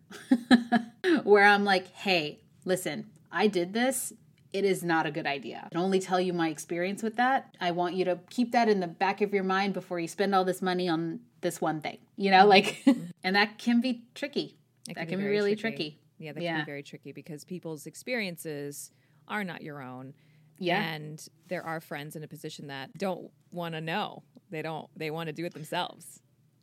where 1.24 1.44
I'm 1.44 1.64
like, 1.64 1.88
"Hey, 1.88 2.38
listen, 2.64 3.10
I 3.32 3.48
did 3.48 3.72
this 3.72 4.12
it 4.52 4.64
is 4.64 4.82
not 4.82 5.06
a 5.06 5.10
good 5.10 5.26
idea. 5.26 5.62
I 5.66 5.68
can 5.68 5.80
only 5.80 6.00
tell 6.00 6.20
you 6.20 6.32
my 6.32 6.48
experience 6.48 7.02
with 7.02 7.16
that. 7.16 7.54
I 7.60 7.70
want 7.70 7.94
you 7.94 8.04
to 8.06 8.18
keep 8.30 8.52
that 8.52 8.68
in 8.68 8.80
the 8.80 8.86
back 8.86 9.20
of 9.20 9.32
your 9.32 9.44
mind 9.44 9.74
before 9.74 10.00
you 10.00 10.08
spend 10.08 10.34
all 10.34 10.44
this 10.44 10.60
money 10.60 10.88
on 10.88 11.20
this 11.40 11.60
one 11.60 11.80
thing. 11.80 11.98
You 12.16 12.30
know, 12.30 12.40
mm-hmm. 12.40 12.48
like, 12.48 12.82
mm-hmm. 12.84 13.04
and 13.24 13.36
that 13.36 13.58
can 13.58 13.80
be 13.80 14.04
tricky. 14.14 14.56
It 14.88 14.94
that 14.94 15.08
can 15.08 15.18
be 15.18 15.26
really 15.26 15.54
tricky. 15.54 16.00
Yeah, 16.18 16.32
that 16.32 16.40
can 16.40 16.60
be 16.60 16.64
very 16.64 16.82
tricky 16.82 17.12
because 17.12 17.44
people's 17.44 17.86
experiences 17.86 18.90
are 19.28 19.44
not 19.44 19.62
your 19.62 19.82
own. 19.82 20.14
Yeah. 20.58 20.82
And 20.82 21.24
there 21.48 21.64
are 21.64 21.80
friends 21.80 22.16
in 22.16 22.24
a 22.24 22.28
position 22.28 22.66
that 22.66 22.92
don't 22.98 23.30
want 23.52 23.74
to 23.74 23.80
know. 23.80 24.22
They 24.50 24.62
don't 24.62 24.88
they 24.96 25.10
want 25.10 25.28
to 25.28 25.32
do 25.32 25.44
it 25.46 25.54
themselves. 25.54 26.20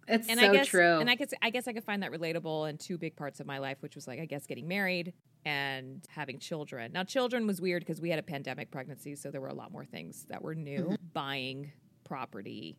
It's 0.08 0.30
And 0.30 0.40
so 0.40 0.50
I 0.50 0.54
guess 0.54 0.68
true. 0.68 1.00
and 1.00 1.10
I 1.10 1.16
guess 1.16 1.34
I 1.42 1.50
guess 1.50 1.68
I 1.68 1.74
could 1.74 1.84
find 1.84 2.04
that 2.04 2.12
relatable 2.12 2.70
in 2.70 2.78
two 2.78 2.98
big 2.98 3.16
parts 3.16 3.40
of 3.40 3.48
my 3.48 3.58
life, 3.58 3.78
which 3.82 3.96
was 3.96 4.08
like 4.08 4.20
I 4.20 4.26
guess 4.26 4.46
getting 4.46 4.68
married 4.68 5.14
and 5.48 6.06
having 6.10 6.40
children. 6.40 6.92
Now 6.92 7.06
children 7.06 7.48
was 7.48 7.62
weird 7.62 7.82
because 7.82 8.02
we 8.02 8.10
had 8.10 8.20
a 8.20 8.24
pandemic 8.24 8.70
pregnancy, 8.70 9.16
so 9.16 9.32
there 9.32 9.40
were 9.40 9.48
a 9.48 9.54
lot 9.54 9.72
more 9.72 9.86
things 9.86 10.26
that 10.30 10.42
were 10.42 10.54
new. 10.54 10.80
Mm-hmm. 10.80 10.96
Buying 11.14 11.72
property, 12.04 12.78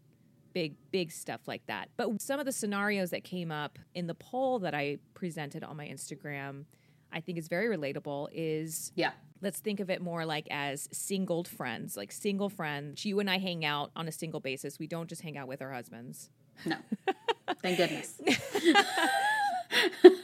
big 0.53 0.75
big 0.91 1.11
stuff 1.11 1.41
like 1.47 1.65
that. 1.67 1.89
But 1.97 2.21
some 2.21 2.39
of 2.39 2.45
the 2.45 2.53
scenarios 2.53 3.09
that 3.11 3.25
came 3.25 3.51
up 3.51 3.79
in 3.95 4.07
the 4.07 4.15
poll 4.15 4.59
that 4.59 4.75
I 4.75 4.99
presented 5.15 5.65
on 5.65 5.79
my 5.79 5.87
Instagram, 5.87 6.67
I 7.11 7.23
think 7.23 7.39
is 7.39 7.49
very 7.49 7.75
relatable 7.75 8.29
is 8.33 8.93
yeah. 8.95 9.13
let's 9.41 9.61
think 9.61 9.81
of 9.81 9.89
it 9.89 10.03
more 10.03 10.27
like 10.27 10.47
as 10.51 10.91
singled 10.93 11.49
friends, 11.49 11.97
like 11.97 12.13
single 12.13 12.51
friends. 12.51 13.03
You 13.07 13.19
and 13.19 13.31
I 13.31 13.39
hang 13.39 13.65
out 13.65 13.93
on 13.97 14.09
a 14.09 14.13
single 14.13 14.41
basis. 14.41 14.79
We 14.79 14.87
don't 14.87 15.09
just 15.09 15.23
hang 15.23 15.39
out 15.39 15.49
with 15.49 15.63
our 15.63 15.73
husbands. 15.73 16.29
No. 16.67 16.77
Thank 17.63 17.79
goodness. 17.79 18.21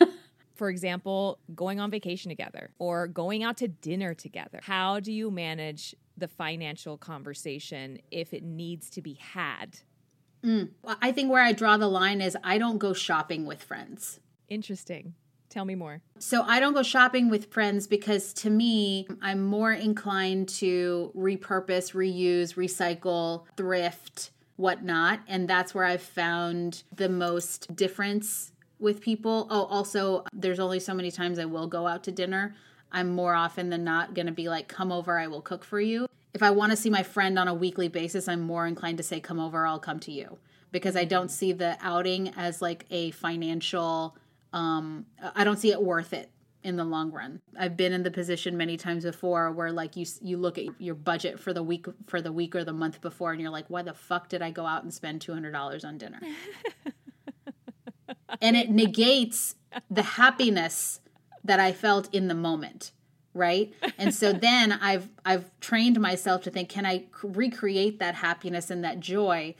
For 0.55 0.71
example, 0.71 1.39
going 1.55 1.81
on 1.81 1.91
vacation 1.91 2.29
together 2.29 2.71
or 2.79 3.09
going 3.09 3.43
out 3.43 3.57
to 3.59 3.69
dinner 3.69 4.15
together. 4.15 4.61
How 4.63 5.01
do 5.01 5.13
you 5.13 5.31
manage 5.31 5.95
the 6.17 6.29
financial 6.29 6.97
conversation 6.97 7.99
if 8.11 8.33
it 8.33 8.43
needs 8.43 8.89
to 8.91 9.03
be 9.03 9.15
had? 9.15 9.79
Mm. 10.45 10.71
Well, 10.83 10.97
I 11.03 11.11
think 11.13 11.31
where 11.31 11.43
I 11.43 11.53
draw 11.53 11.77
the 11.77 11.89
line 11.89 12.21
is 12.21 12.37
I 12.45 12.59
don't 12.59 12.79
go 12.79 12.93
shopping 12.93 13.47
with 13.47 13.63
friends. 13.63 14.21
Interesting. 14.49 15.15
Tell 15.49 15.65
me 15.65 15.75
more. 15.75 16.03
So 16.19 16.43
I 16.43 16.61
don't 16.61 16.75
go 16.75 16.83
shopping 16.83 17.31
with 17.31 17.53
friends 17.53 17.87
because 17.87 18.33
to 18.35 18.51
me, 18.51 19.07
I'm 19.23 19.45
more 19.45 19.73
inclined 19.73 20.49
to 20.51 21.13
repurpose, 21.17 21.95
reuse, 21.95 22.55
recycle, 22.55 23.45
thrift, 23.57 24.33
whatnot. 24.57 25.21
And 25.29 25.49
that's 25.49 25.75
where 25.75 25.85
I've 25.85 26.03
found 26.03 26.83
the 26.95 27.09
most 27.09 27.75
difference 27.75 28.53
with 28.79 29.01
people. 29.01 29.47
Oh, 29.51 29.65
also, 29.65 30.25
there's 30.33 30.61
only 30.61 30.81
so 30.81 30.95
many 30.95 31.11
times 31.11 31.39
I 31.39 31.45
will 31.45 31.67
go 31.67 31.87
out 31.87 32.05
to 32.05 32.13
dinner. 32.13 32.55
I'm 32.93 33.11
more 33.11 33.35
often 33.35 33.71
than 33.71 33.85
not 33.85 34.15
going 34.15 34.27
to 34.27 34.33
be 34.33 34.49
like, 34.49 34.69
come 34.69 34.93
over, 34.93 35.19
I 35.19 35.27
will 35.27 35.43
cook 35.43 35.65
for 35.65 35.81
you. 35.81 36.07
If 36.33 36.43
I 36.43 36.51
want 36.51 36.71
to 36.71 36.77
see 36.77 36.91
my 36.91 37.03
friend 37.03 37.39
on 37.39 37.49
a 37.49 37.55
weekly 37.55 37.89
basis, 37.89 38.29
I'm 38.29 38.41
more 38.41 38.67
inclined 38.67 38.99
to 38.99 39.05
say, 39.05 39.21
come 39.21 39.41
over, 39.41 39.67
I'll 39.67 39.79
come 39.79 40.01
to 40.01 40.13
you. 40.13 40.39
Because 40.73 40.97
I 40.97 41.05
don't 41.05 41.31
see 41.31 41.53
the 41.53 41.77
outing 41.81 42.29
as 42.37 42.61
like 42.61 42.87
a 42.91 43.13
financial 43.13 44.17
um 44.55 45.05
i 45.35 45.45
don't 45.45 45.59
see 45.59 45.73
it 45.73 45.83
worth 45.83 46.15
it 46.15 46.31
in 46.63 46.77
the 46.77 46.85
long 46.85 47.11
run 47.11 47.41
i've 47.59 47.77
been 47.77 47.93
in 47.93 48.05
the 48.05 48.11
position 48.11 48.57
many 48.57 48.77
times 48.77 49.05
before 49.05 49.53
where 49.53 49.73
like 49.73 49.97
you 49.97 50.07
you 50.23 50.39
look 50.39 50.57
at 50.57 50.65
your 50.79 50.95
budget 50.95 51.39
for 51.39 51.53
the 51.53 51.63
week 51.63 51.87
for 52.07 52.23
the 52.23 52.33
week 52.33 52.55
or 52.55 52.65
the 52.65 52.73
month 52.73 53.01
before 53.03 53.33
and 53.33 53.41
you're 53.41 53.51
like 53.51 53.69
why 53.69 53.83
the 53.83 53.93
fuck 53.93 54.29
did 54.29 54.41
i 54.41 54.51
go 54.51 54.65
out 54.65 54.85
and 54.85 54.95
spend 54.95 55.21
$200 55.21 55.85
on 55.85 55.99
dinner 55.99 56.21
and 58.41 58.57
it 58.57 58.71
negates 58.71 59.55
the 59.91 60.03
happiness 60.03 61.01
that 61.43 61.61
i 61.61 61.73
felt 61.73 62.13
in 62.15 62.29
the 62.29 62.35
moment 62.35 62.93
right 63.35 63.73
and 63.99 64.15
so 64.15 64.33
then 64.49 64.73
i've 64.73 65.09
i've 65.25 65.51
trained 65.61 66.01
myself 66.01 66.43
to 66.43 66.51
think 66.51 66.69
can 66.69 66.87
i 66.87 67.05
recreate 67.23 67.99
that 67.99 68.15
happiness 68.15 68.71
and 68.71 68.85
that 68.85 69.01
joy 69.01 69.55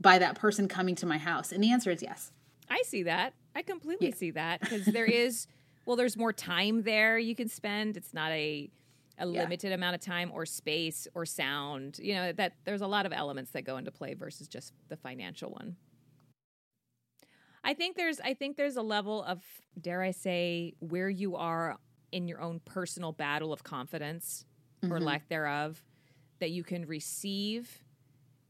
by 0.00 0.18
that 0.18 0.34
person 0.34 0.68
coming 0.68 0.94
to 0.94 1.06
my 1.06 1.18
house 1.18 1.52
and 1.52 1.62
the 1.62 1.70
answer 1.72 1.90
is 1.90 2.02
yes 2.02 2.32
I 2.70 2.82
see 2.84 3.04
that. 3.04 3.32
I 3.56 3.62
completely 3.62 4.10
see 4.12 4.30
that 4.32 4.60
because 4.60 4.84
there 4.84 5.06
is, 5.06 5.46
well, 5.86 5.96
there's 5.96 6.18
more 6.18 6.34
time 6.34 6.82
there 6.82 7.18
you 7.18 7.34
can 7.34 7.48
spend. 7.48 7.96
It's 7.96 8.12
not 8.12 8.30
a 8.30 8.68
a 9.20 9.26
Yeah. 9.26 9.40
limited 9.40 9.72
amount 9.72 9.94
of 9.94 10.02
time 10.02 10.30
or 10.34 10.44
space 10.44 11.08
or 11.14 11.24
sound. 11.24 11.98
You 11.98 12.12
know 12.12 12.32
that 12.32 12.52
there's 12.66 12.82
a 12.82 12.86
lot 12.86 13.06
of 13.06 13.12
elements 13.14 13.52
that 13.52 13.62
go 13.62 13.78
into 13.78 13.90
play 13.90 14.12
versus 14.12 14.48
just 14.48 14.74
the 14.90 14.98
financial 14.98 15.50
one. 15.50 15.76
I 17.68 17.74
think 17.74 17.96
there's 17.96 18.18
I 18.18 18.32
think 18.32 18.56
there's 18.56 18.78
a 18.78 18.82
level 18.82 19.22
of 19.24 19.42
dare 19.78 20.00
I 20.00 20.12
say 20.12 20.72
where 20.78 21.10
you 21.10 21.36
are 21.36 21.76
in 22.12 22.26
your 22.26 22.40
own 22.40 22.62
personal 22.64 23.12
battle 23.12 23.52
of 23.52 23.62
confidence 23.62 24.46
or 24.82 24.88
mm-hmm. 24.88 25.04
lack 25.04 25.28
thereof 25.28 25.84
that 26.40 26.50
you 26.50 26.64
can 26.64 26.86
receive 26.86 27.84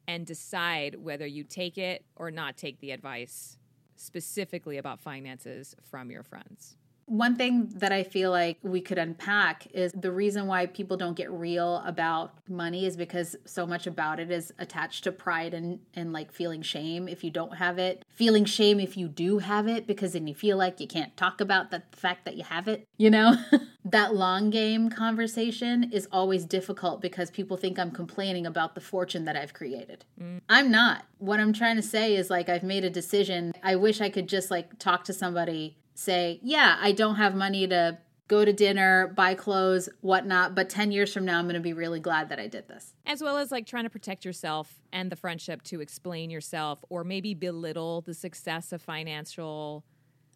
and 0.07 0.25
decide 0.25 0.95
whether 0.95 1.27
you 1.27 1.43
take 1.43 1.79
it 1.79 2.05
or 2.15 2.31
not 2.31 2.57
take 2.57 2.79
the 2.79 2.93
advice 2.93 3.59
specifically 3.97 4.79
about 4.79 5.01
finances 5.01 5.75
from 5.83 6.13
your 6.13 6.23
friends. 6.23 6.78
One 7.09 7.37
thing 7.37 7.71
that 7.77 7.91
I 7.91 8.03
feel 8.03 8.31
like 8.31 8.59
we 8.63 8.81
could 8.81 8.99
unpack 8.99 9.67
is 9.73 9.93
the 9.93 10.13
reason 10.13 10.47
why 10.47 10.67
people 10.67 10.97
don't 10.97 11.17
get 11.17 11.31
real 11.31 11.83
about 11.87 12.35
money 12.49 12.85
is 12.85 12.97
because 12.97 13.35
so 13.47 13.67
much 13.67 13.87
about 13.87 14.21
it 14.21 14.31
is 14.31 14.53
attached 14.59 15.05
to 15.05 15.13
pride 15.13 15.55
and, 15.55 15.81
and 15.95 16.13
like 16.13 16.33
feeling 16.33 16.61
shame 16.61 17.09
if 17.09 17.25
you 17.25 17.31
don't 17.31 17.57
have 17.57 17.79
it, 17.79 18.05
feeling 18.11 18.45
shame 18.45 18.79
if 18.79 18.97
you 18.97 19.09
do 19.09 19.39
have 19.39 19.67
it, 19.67 19.87
because 19.87 20.13
then 20.13 20.27
you 20.27 20.35
feel 20.35 20.59
like 20.59 20.81
you 20.81 20.87
can't 20.87 21.17
talk 21.17 21.41
about 21.41 21.71
the 21.71 21.83
fact 21.93 22.27
that 22.27 22.37
you 22.37 22.45
have 22.45 22.69
it, 22.69 22.87
you 22.99 23.09
know? 23.09 23.35
that 23.91 24.15
long 24.15 24.51
game 24.51 24.91
conversation 24.91 25.91
is 25.91 26.07
always 26.13 26.45
difficult 26.45 27.01
because 27.01 27.31
people 27.31 27.57
think 27.57 27.79
I'm 27.79 27.91
complaining 27.91 28.47
about 28.47 28.75
the 28.75 28.81
fortune 28.81 29.25
that 29.25 29.37
I've 29.37 29.55
created. 29.55 30.05
Mm. 30.21 30.41
I'm 30.49 30.71
not. 30.71 31.05
What 31.19 31.41
I'm 31.41 31.53
trying 31.53 31.77
to 31.77 31.83
say 31.83 32.15
is 32.15 32.29
like 32.29 32.49
I've 32.49 32.63
made 32.63 32.85
a 32.85 32.91
decision. 32.91 33.53
I 33.63 33.77
wish 33.77 34.01
I 34.01 34.11
could 34.11 34.29
just 34.29 34.51
like 34.51 34.79
talk 34.79 35.05
to 35.05 35.13
somebody, 35.13 35.77
say, 35.99 36.39
yeah, 36.43 36.77
I 36.81 36.93
don't 36.93 37.17
have 37.17 37.35
money 37.35 37.67
to 37.67 37.99
go 38.29 38.45
to 38.45 38.53
dinner, 38.53 39.09
buy 39.17 39.35
clothes, 39.35 39.89
whatnot, 40.01 40.55
but 40.55 40.69
10 40.69 40.93
years 40.93 41.13
from 41.13 41.25
now, 41.25 41.39
I'm 41.39 41.47
going 41.47 41.55
to 41.55 41.61
be 41.61 41.73
really 41.73 41.99
glad 41.99 42.29
that 42.29 42.39
I 42.39 42.47
did 42.47 42.69
this. 42.69 42.93
As 43.07 43.23
well 43.23 43.39
as 43.39 43.51
like 43.51 43.67
trying 43.67 43.85
to 43.85 43.91
protect 43.91 44.25
yourself 44.25 44.81
and 44.93 45.11
the 45.11 45.17
friendship 45.17 45.63
to 45.65 45.81
explain 45.81 46.29
yourself 46.31 46.85
or 46.91 47.05
maybe 47.05 47.33
belittle 47.35 48.03
the 48.03 48.13
success 48.15 48.71
of 48.73 48.83
financial 48.83 49.85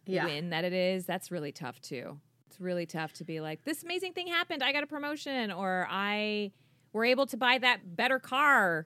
Yeah. 0.05 0.25
win 0.25 0.49
that 0.49 0.65
it 0.65 0.73
is. 0.73 1.05
That's 1.05 1.29
really 1.31 1.51
tough 1.51 1.79
too. 1.81 2.19
It's 2.47 2.59
really 2.59 2.85
tough 2.87 3.13
to 3.13 3.23
be 3.23 3.39
like, 3.39 3.63
this 3.63 3.83
amazing 3.83 4.13
thing 4.13 4.27
happened. 4.27 4.63
I 4.63 4.73
got 4.73 4.83
a 4.83 4.87
promotion 4.87 5.51
or 5.51 5.87
I 5.89 6.51
were 6.93 7.05
able 7.05 7.25
to 7.27 7.37
buy 7.37 7.57
that 7.59 7.95
better 7.95 8.19
car 8.19 8.85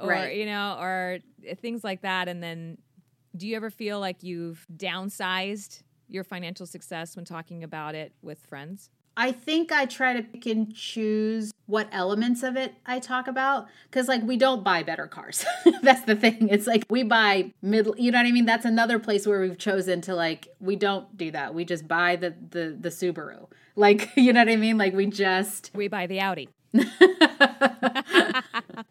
or, 0.00 0.08
Right. 0.08 0.36
you 0.36 0.46
know, 0.46 0.76
or 0.80 1.18
eh, 1.46 1.54
things 1.54 1.82
like 1.84 2.02
that. 2.02 2.28
And 2.28 2.42
then 2.42 2.78
do 3.36 3.46
you 3.46 3.56
ever 3.56 3.70
feel 3.70 3.98
like 4.00 4.22
you've 4.22 4.66
downsized 4.76 5.82
your 6.12 6.24
financial 6.24 6.66
success 6.66 7.16
when 7.16 7.24
talking 7.24 7.64
about 7.64 7.94
it 7.94 8.12
with 8.22 8.38
friends? 8.46 8.90
I 9.16 9.32
think 9.32 9.72
I 9.72 9.84
try 9.86 10.14
to 10.14 10.22
pick 10.22 10.46
and 10.46 10.74
choose 10.74 11.52
what 11.66 11.88
elements 11.92 12.42
of 12.42 12.56
it 12.56 12.74
I 12.86 12.98
talk 12.98 13.28
about 13.28 13.66
because, 13.90 14.08
like, 14.08 14.22
we 14.22 14.36
don't 14.36 14.64
buy 14.64 14.82
better 14.82 15.06
cars. 15.06 15.44
That's 15.82 16.02
the 16.02 16.16
thing. 16.16 16.48
It's 16.48 16.66
like 16.66 16.84
we 16.88 17.02
buy 17.02 17.52
middle. 17.60 17.94
You 17.98 18.10
know 18.10 18.18
what 18.18 18.26
I 18.26 18.32
mean? 18.32 18.46
That's 18.46 18.64
another 18.64 18.98
place 18.98 19.26
where 19.26 19.40
we've 19.40 19.58
chosen 19.58 20.00
to 20.02 20.14
like 20.14 20.48
we 20.60 20.76
don't 20.76 21.16
do 21.16 21.30
that. 21.32 21.54
We 21.54 21.64
just 21.64 21.86
buy 21.86 22.16
the 22.16 22.34
the 22.50 22.76
the 22.78 22.88
Subaru. 22.88 23.48
Like, 23.76 24.10
you 24.16 24.32
know 24.32 24.40
what 24.40 24.48
I 24.48 24.56
mean? 24.56 24.78
Like 24.78 24.94
we 24.94 25.06
just 25.06 25.70
We 25.74 25.88
buy 25.88 26.06
the 26.06 26.20
Audi. 26.20 26.48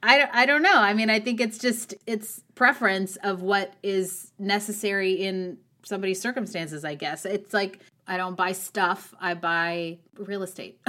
I 0.03 0.17
don't, 0.17 0.29
I 0.33 0.45
don't 0.45 0.61
know. 0.61 0.77
I 0.77 0.93
mean, 0.93 1.09
I 1.09 1.19
think 1.19 1.41
it's 1.41 1.57
just 1.57 1.95
it's 2.05 2.43
preference 2.53 3.15
of 3.17 3.41
what 3.41 3.73
is 3.81 4.31
necessary 4.37 5.13
in 5.13 5.57
somebody's 5.83 6.21
circumstances, 6.21 6.85
I 6.85 6.95
guess. 6.95 7.25
It's 7.25 7.53
like 7.53 7.79
I 8.07 8.17
don't 8.17 8.35
buy 8.35 8.51
stuff, 8.53 9.13
I 9.19 9.33
buy 9.33 9.99
real 10.17 10.43
estate. 10.43 10.79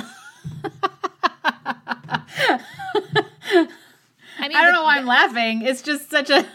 I 4.38 4.48
mean, 4.48 4.56
I 4.56 4.62
don't 4.62 4.72
know 4.72 4.82
why 4.82 4.98
I'm 4.98 5.06
laughing. 5.06 5.62
It's 5.62 5.82
just 5.82 6.10
such 6.10 6.30
a 6.30 6.46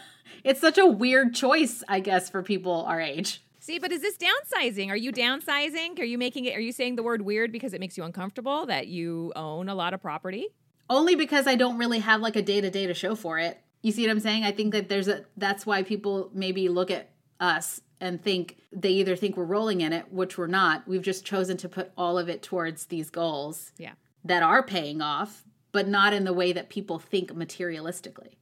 it's 0.43 0.61
such 0.61 0.77
a 0.77 0.85
weird 0.85 1.35
choice, 1.35 1.83
I 1.87 1.99
guess, 1.99 2.29
for 2.29 2.43
people 2.43 2.85
our 2.87 2.99
age. 2.99 3.41
See, 3.59 3.79
but 3.79 3.91
is 3.91 4.01
this 4.01 4.17
downsizing? 4.17 4.89
Are 4.89 4.95
you 4.95 5.11
downsizing? 5.11 5.99
Are 5.99 6.05
you 6.05 6.17
making 6.17 6.45
it? 6.45 6.55
Are 6.55 6.61
you 6.61 6.71
saying 6.71 6.95
the 6.95 7.03
word 7.03 7.21
weird 7.21 7.51
because 7.51 7.73
it 7.73 7.81
makes 7.81 7.97
you 7.97 8.03
uncomfortable 8.03 8.65
that 8.67 8.87
you 8.87 9.33
own 9.35 9.67
a 9.67 9.75
lot 9.75 9.93
of 9.93 10.01
property? 10.01 10.47
Only 10.89 11.15
because 11.15 11.47
I 11.47 11.55
don't 11.55 11.77
really 11.77 11.99
have 11.99 12.21
like 12.21 12.37
a 12.37 12.41
day 12.41 12.61
to 12.61 12.69
day 12.69 12.87
to 12.87 12.93
show 12.93 13.13
for 13.13 13.39
it. 13.39 13.59
You 13.81 13.91
see 13.91 14.03
what 14.05 14.11
I'm 14.11 14.21
saying? 14.21 14.45
I 14.45 14.51
think 14.51 14.71
that 14.71 14.89
there's 14.89 15.07
a 15.07 15.25
that's 15.35 15.65
why 15.65 15.83
people 15.83 16.29
maybe 16.33 16.69
look 16.69 16.91
at 16.91 17.09
us 17.39 17.81
and 17.99 18.21
think 18.21 18.57
they 18.71 18.89
either 18.91 19.15
think 19.15 19.35
we're 19.37 19.43
rolling 19.43 19.81
in 19.81 19.93
it, 19.93 20.11
which 20.11 20.37
we're 20.37 20.47
not. 20.47 20.87
We've 20.87 21.01
just 21.01 21.25
chosen 21.25 21.57
to 21.57 21.69
put 21.69 21.91
all 21.97 22.17
of 22.17 22.29
it 22.29 22.41
towards 22.43 22.85
these 22.85 23.09
goals 23.09 23.71
Yeah. 23.77 23.93
that 24.23 24.43
are 24.43 24.61
paying 24.63 25.01
off, 25.01 25.43
but 25.71 25.87
not 25.87 26.13
in 26.13 26.23
the 26.23 26.33
way 26.33 26.51
that 26.53 26.69
people 26.69 26.99
think 26.99 27.31
materialistically. 27.33 28.33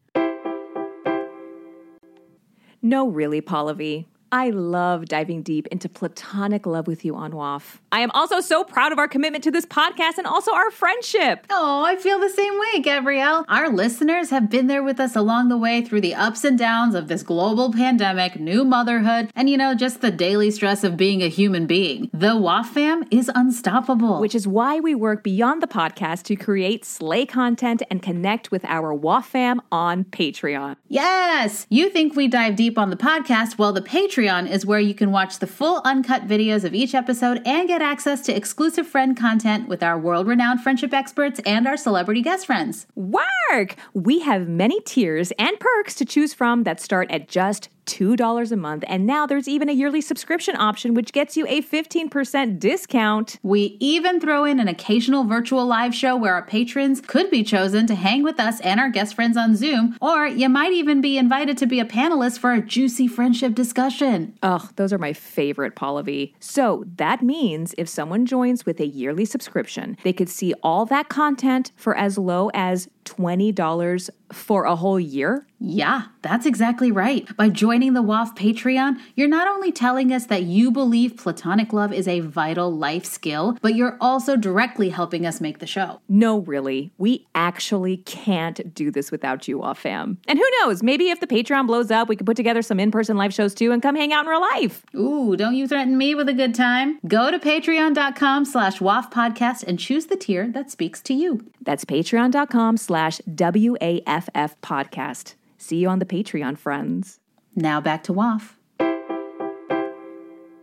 No, 2.82 3.08
really, 3.08 3.42
Pallavi. 3.42 4.06
I 4.32 4.50
love 4.50 5.06
diving 5.06 5.44
deep 5.44 5.68
into 5.68 5.88
platonic 5.88 6.66
love 6.66 6.88
with 6.88 7.06
you 7.06 7.16
on 7.16 7.32
WAF. 7.32 7.78
I 7.92 8.02
am 8.02 8.12
also 8.12 8.42
so 8.42 8.64
proud 8.64 8.92
of 8.92 9.00
our 9.00 9.08
commitment 9.08 9.44
to 9.46 9.52
this 9.52 9.66
podcast 9.66 10.18
and 10.18 10.28
also 10.28 10.54
our 10.54 10.70
friendship. 10.72 11.46
Oh, 11.50 11.86
I 11.86 11.96
feel 11.96 12.20
the 12.20 12.30
same 12.30 12.60
way, 12.60 12.82
Gabrielle. 12.82 13.46
Our 13.48 13.70
listeners 13.70 14.32
have 14.32 14.50
been 14.50 14.68
there 14.68 14.84
with 14.84 15.00
us 15.00 15.16
along 15.16 15.50
the 15.50 15.58
way 15.58 15.82
through 15.82 16.02
the 16.02 16.16
ups 16.16 16.44
and 16.44 16.58
downs 16.58 16.96
of 16.96 17.08
this 17.08 17.24
global 17.24 17.72
pandemic, 17.72 18.38
new 18.38 18.66
motherhood, 18.66 19.30
and 19.36 19.50
you 19.50 19.56
know, 19.56 19.74
just 19.74 20.02
the 20.02 20.12
daily 20.12 20.52
stress 20.52 20.84
of 20.84 20.98
being 20.98 21.24
a 21.24 21.30
human 21.30 21.66
being. 21.66 22.10
The 22.12 22.36
WAF 22.36 22.66
fam 22.66 23.06
is 23.12 23.32
unstoppable. 23.34 24.20
Which 24.20 24.36
is 24.36 24.48
why 24.48 24.82
we 24.82 24.96
work 24.96 25.24
beyond 25.24 25.62
the 25.62 25.68
podcast 25.68 26.24
to 26.24 26.36
create 26.36 26.84
slay 26.84 27.26
content 27.26 27.84
and 27.90 28.02
connect 28.02 28.52
with 28.52 28.66
our 28.66 28.94
WAF 28.94 29.24
fam 29.26 29.62
on 29.72 30.04
Patreon. 30.04 30.76
Yes! 30.90 31.68
You 31.70 31.90
think 31.90 32.16
we 32.16 32.28
dive 32.28 32.58
deep 32.58 32.78
on 32.78 32.90
the 32.90 32.98
podcast? 32.98 33.58
Well, 33.58 33.72
the 33.72 33.82
Patreon 33.82 34.25
is 34.26 34.66
where 34.66 34.80
you 34.80 34.96
can 34.96 35.12
watch 35.12 35.40
the 35.40 35.48
full 35.48 35.82
uncut 35.86 36.28
videos 36.28 36.64
of 36.64 36.74
each 36.74 36.96
episode 36.96 37.42
and 37.46 37.68
get 37.68 37.82
access 37.82 38.22
to 38.22 38.36
exclusive 38.36 38.88
friend 38.88 39.16
content 39.16 39.68
with 39.68 39.84
our 39.84 40.00
world 40.00 40.26
renowned 40.26 40.62
friendship 40.62 40.94
experts 40.94 41.40
and 41.46 41.68
our 41.68 41.78
celebrity 41.78 42.22
guest 42.22 42.48
friends. 42.48 42.88
Work! 42.96 43.76
We 43.94 44.22
have 44.22 44.48
many 44.48 44.82
tiers 44.82 45.32
and 45.38 45.60
perks 45.60 45.94
to 45.96 46.06
choose 46.06 46.34
from 46.34 46.64
that 46.64 46.80
start 46.80 47.12
at 47.12 47.28
just 47.28 47.70
$2 47.86 48.52
a 48.52 48.56
month. 48.56 48.84
And 48.88 49.06
now 49.06 49.26
there's 49.26 49.48
even 49.48 49.70
a 49.70 49.74
yearly 49.74 50.02
subscription 50.02 50.56
option, 50.56 50.94
which 50.94 51.14
gets 51.14 51.38
you 51.38 51.46
a 51.48 51.62
15% 51.62 52.60
discount. 52.60 53.40
We 53.44 53.78
even 53.80 54.20
throw 54.20 54.46
in 54.46 54.60
an 54.60 54.68
occasional 54.68 55.24
virtual 55.24 55.66
live 55.66 55.94
show 55.94 56.16
where 56.16 56.34
our 56.34 56.46
patrons 56.46 57.02
could 57.02 57.30
be 57.30 57.44
chosen 57.44 57.88
to 57.88 57.96
hang 57.96 58.24
with 58.24 58.40
us 58.40 58.60
and 58.62 58.80
our 58.80 58.90
guest 58.90 59.16
friends 59.16 59.38
on 59.38 59.56
Zoom, 59.56 59.98
or 60.02 60.28
you 60.28 60.50
might 60.50 60.74
even 60.74 61.02
be 61.02 61.18
invited 61.18 61.58
to 61.58 61.66
be 61.66 61.80
a 61.80 61.86
panelist 61.86 62.40
for 62.40 62.54
a 62.54 62.62
juicy 62.62 63.08
friendship 63.08 63.54
discussion. 63.56 64.38
Ugh, 64.44 64.72
those 64.76 64.92
are 64.92 64.98
my 64.98 65.14
favorite, 65.14 65.76
Pallavi. 65.76 66.34
So 66.40 66.86
that 66.98 67.22
means 67.22 67.74
if 67.78 67.88
someone 67.88 68.26
joins 68.26 68.66
with 68.66 68.80
a 68.80 68.88
yearly 68.88 69.26
subscription, 69.26 69.98
they 70.04 70.14
could 70.14 70.30
see 70.30 70.54
all 70.64 70.86
that 70.88 71.10
content 71.10 71.72
for 71.76 71.96
as 71.96 72.18
low 72.18 72.50
as 72.54 72.90
$20 73.06 74.10
for 74.34 74.66
a 74.66 74.76
whole 74.76 75.00
year? 75.00 75.48
Yeah, 75.60 76.08
that's 76.22 76.46
exactly 76.46 76.92
right. 76.92 77.26
By 77.38 77.50
joining 77.50 77.94
the 77.94 78.04
WAF 78.04 78.36
Patreon, 78.36 79.00
you're 79.16 79.30
not 79.30 79.48
only 79.48 79.72
telling 79.72 80.12
us 80.12 80.26
that 80.26 80.44
you 80.44 80.70
believe 80.70 81.16
platonic 81.16 81.72
love 81.72 81.94
is 81.94 82.08
a 82.08 82.20
vital 82.20 82.76
life 82.76 83.06
skill, 83.06 83.58
but 83.62 83.74
you're 83.74 83.98
also 84.02 84.36
directly 84.36 84.90
helping 84.90 85.26
us 85.26 85.40
make 85.40 85.60
the 85.60 85.68
show. 85.68 86.02
No, 86.10 86.40
really. 86.40 86.92
We 86.98 87.28
actually 87.36 87.98
can't 87.98 88.74
do 88.74 88.92
this 88.92 89.12
without 89.12 89.48
you, 89.48 89.60
WAF 89.60 89.78
fam. 89.78 90.18
And 90.28 90.38
who 90.38 90.46
knows, 90.60 90.84
maybe 90.84 91.10
if 91.10 91.20
the 91.20 91.28
Patreon 91.28 91.68
blows 91.68 91.90
up, 91.90 92.10
we 92.10 92.16
could 92.16 92.26
put 92.26 92.38
together 92.38 92.62
some 92.62 92.80
in 92.80 92.92
person 92.92 93.16
live 93.16 93.34
shows 93.34 93.54
too 93.54 93.72
and 93.72 93.82
come 93.82 93.96
hang 93.96 94.12
out 94.12 94.26
in 94.26 94.30
real 94.30 94.42
life. 94.42 94.84
Ooh, 94.96 95.36
don't 95.38 95.56
you 95.56 95.68
threaten 95.68 95.98
me 95.98 96.16
with 96.16 96.28
a 96.28 96.34
good 96.34 96.54
time? 96.54 97.00
Go 97.08 97.32
to 97.32 97.40
patreon.com 97.40 98.46
slash 98.46 98.80
WAF 98.80 99.12
podcast 99.12 99.64
and 99.64 99.80
choose 99.80 100.08
the 100.08 100.18
tier 100.18 100.48
that 100.50 100.70
speaks 100.70 101.02
to 101.04 101.14
you. 101.14 101.46
That's 101.62 101.86
patreon.com 101.86 102.78
slash 102.78 102.95
WAF 102.96 104.56
podcast. 104.62 105.36
See 105.58 105.78
you 105.78 105.90
on 105.90 106.00
the 106.00 106.06
Patreon, 106.06 106.58
friends. 106.58 107.20
Now 107.56 107.82
back 107.82 108.04
to 108.04 108.14
WAF. 108.14 108.54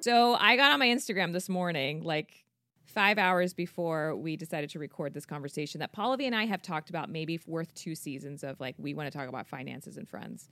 So 0.00 0.34
I 0.34 0.56
got 0.56 0.72
on 0.72 0.78
my 0.78 0.88
Instagram 0.88 1.32
this 1.32 1.48
morning, 1.48 2.02
like 2.02 2.44
five 2.86 3.18
hours 3.18 3.54
before 3.54 4.16
we 4.16 4.36
decided 4.36 4.70
to 4.70 4.78
record 4.78 5.14
this 5.14 5.26
conversation, 5.26 5.78
that 5.80 5.94
Pallavi 5.94 6.24
and 6.24 6.34
I 6.34 6.46
have 6.46 6.62
talked 6.62 6.90
about 6.90 7.10
maybe 7.10 7.38
worth 7.46 7.74
two 7.74 7.94
seasons 7.94 8.42
of 8.42 8.58
like, 8.60 8.74
we 8.78 8.94
want 8.94 9.12
to 9.12 9.16
talk 9.16 9.28
about 9.28 9.46
finances 9.46 9.96
and 9.96 10.08
friends. 10.08 10.48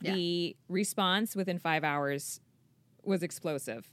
The 0.00 0.56
response 0.68 1.34
within 1.34 1.58
five 1.58 1.82
hours 1.82 2.40
was 3.02 3.22
explosive. 3.22 3.88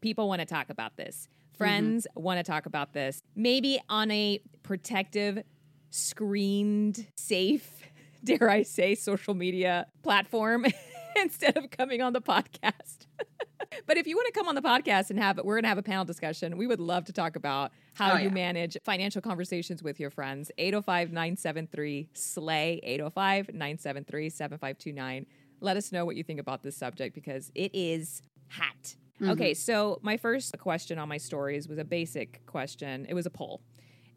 People 0.00 0.26
want 0.26 0.40
to 0.40 0.46
talk 0.46 0.70
about 0.70 0.96
this. 0.96 1.28
Mm-hmm. 1.28 1.56
Friends 1.58 2.06
want 2.14 2.38
to 2.38 2.42
talk 2.42 2.66
about 2.66 2.94
this. 2.94 3.22
Maybe 3.36 3.80
on 3.88 4.10
a 4.10 4.40
protective, 4.62 5.42
screened, 5.90 7.06
safe, 7.16 7.68
dare 8.24 8.48
I 8.50 8.62
say, 8.62 8.94
social 8.94 9.34
media 9.34 9.86
platform 10.02 10.66
instead 11.16 11.56
of 11.56 11.70
coming 11.70 12.02
on 12.02 12.12
the 12.12 12.20
podcast. 12.20 13.06
but 13.86 13.96
if 13.96 14.06
you 14.06 14.16
want 14.16 14.26
to 14.26 14.32
come 14.32 14.48
on 14.48 14.54
the 14.54 14.62
podcast 14.62 15.10
and 15.10 15.18
have 15.18 15.38
it, 15.38 15.44
we're 15.44 15.56
going 15.56 15.64
to 15.64 15.68
have 15.68 15.78
a 15.78 15.82
panel 15.82 16.04
discussion. 16.04 16.56
We 16.56 16.66
would 16.66 16.80
love 16.80 17.04
to 17.06 17.12
talk 17.12 17.36
about 17.36 17.72
how 17.94 18.12
Oh, 18.12 18.16
you 18.16 18.24
yeah. 18.24 18.34
manage 18.34 18.76
financial 18.84 19.20
conversations 19.22 19.82
with 19.82 20.00
your 20.00 20.10
friends. 20.10 20.50
805 20.58 21.12
973 21.12 22.08
SLAY, 22.14 22.80
805 22.82 23.48
973 23.48 24.30
7529. 24.30 25.26
Let 25.60 25.76
us 25.76 25.92
know 25.92 26.04
what 26.04 26.16
you 26.16 26.22
think 26.24 26.40
about 26.40 26.62
this 26.62 26.76
subject 26.76 27.14
because 27.14 27.50
it 27.54 27.70
is 27.74 28.22
hot. 28.48 28.94
Mm-hmm. 29.20 29.30
Okay, 29.32 29.52
so 29.52 29.98
my 30.02 30.16
first 30.16 30.56
question 30.58 30.98
on 30.98 31.06
my 31.08 31.18
stories 31.18 31.68
was 31.68 31.76
a 31.78 31.84
basic 31.84 32.44
question. 32.46 33.04
It 33.08 33.12
was 33.14 33.26
a 33.26 33.30
poll. 33.30 33.60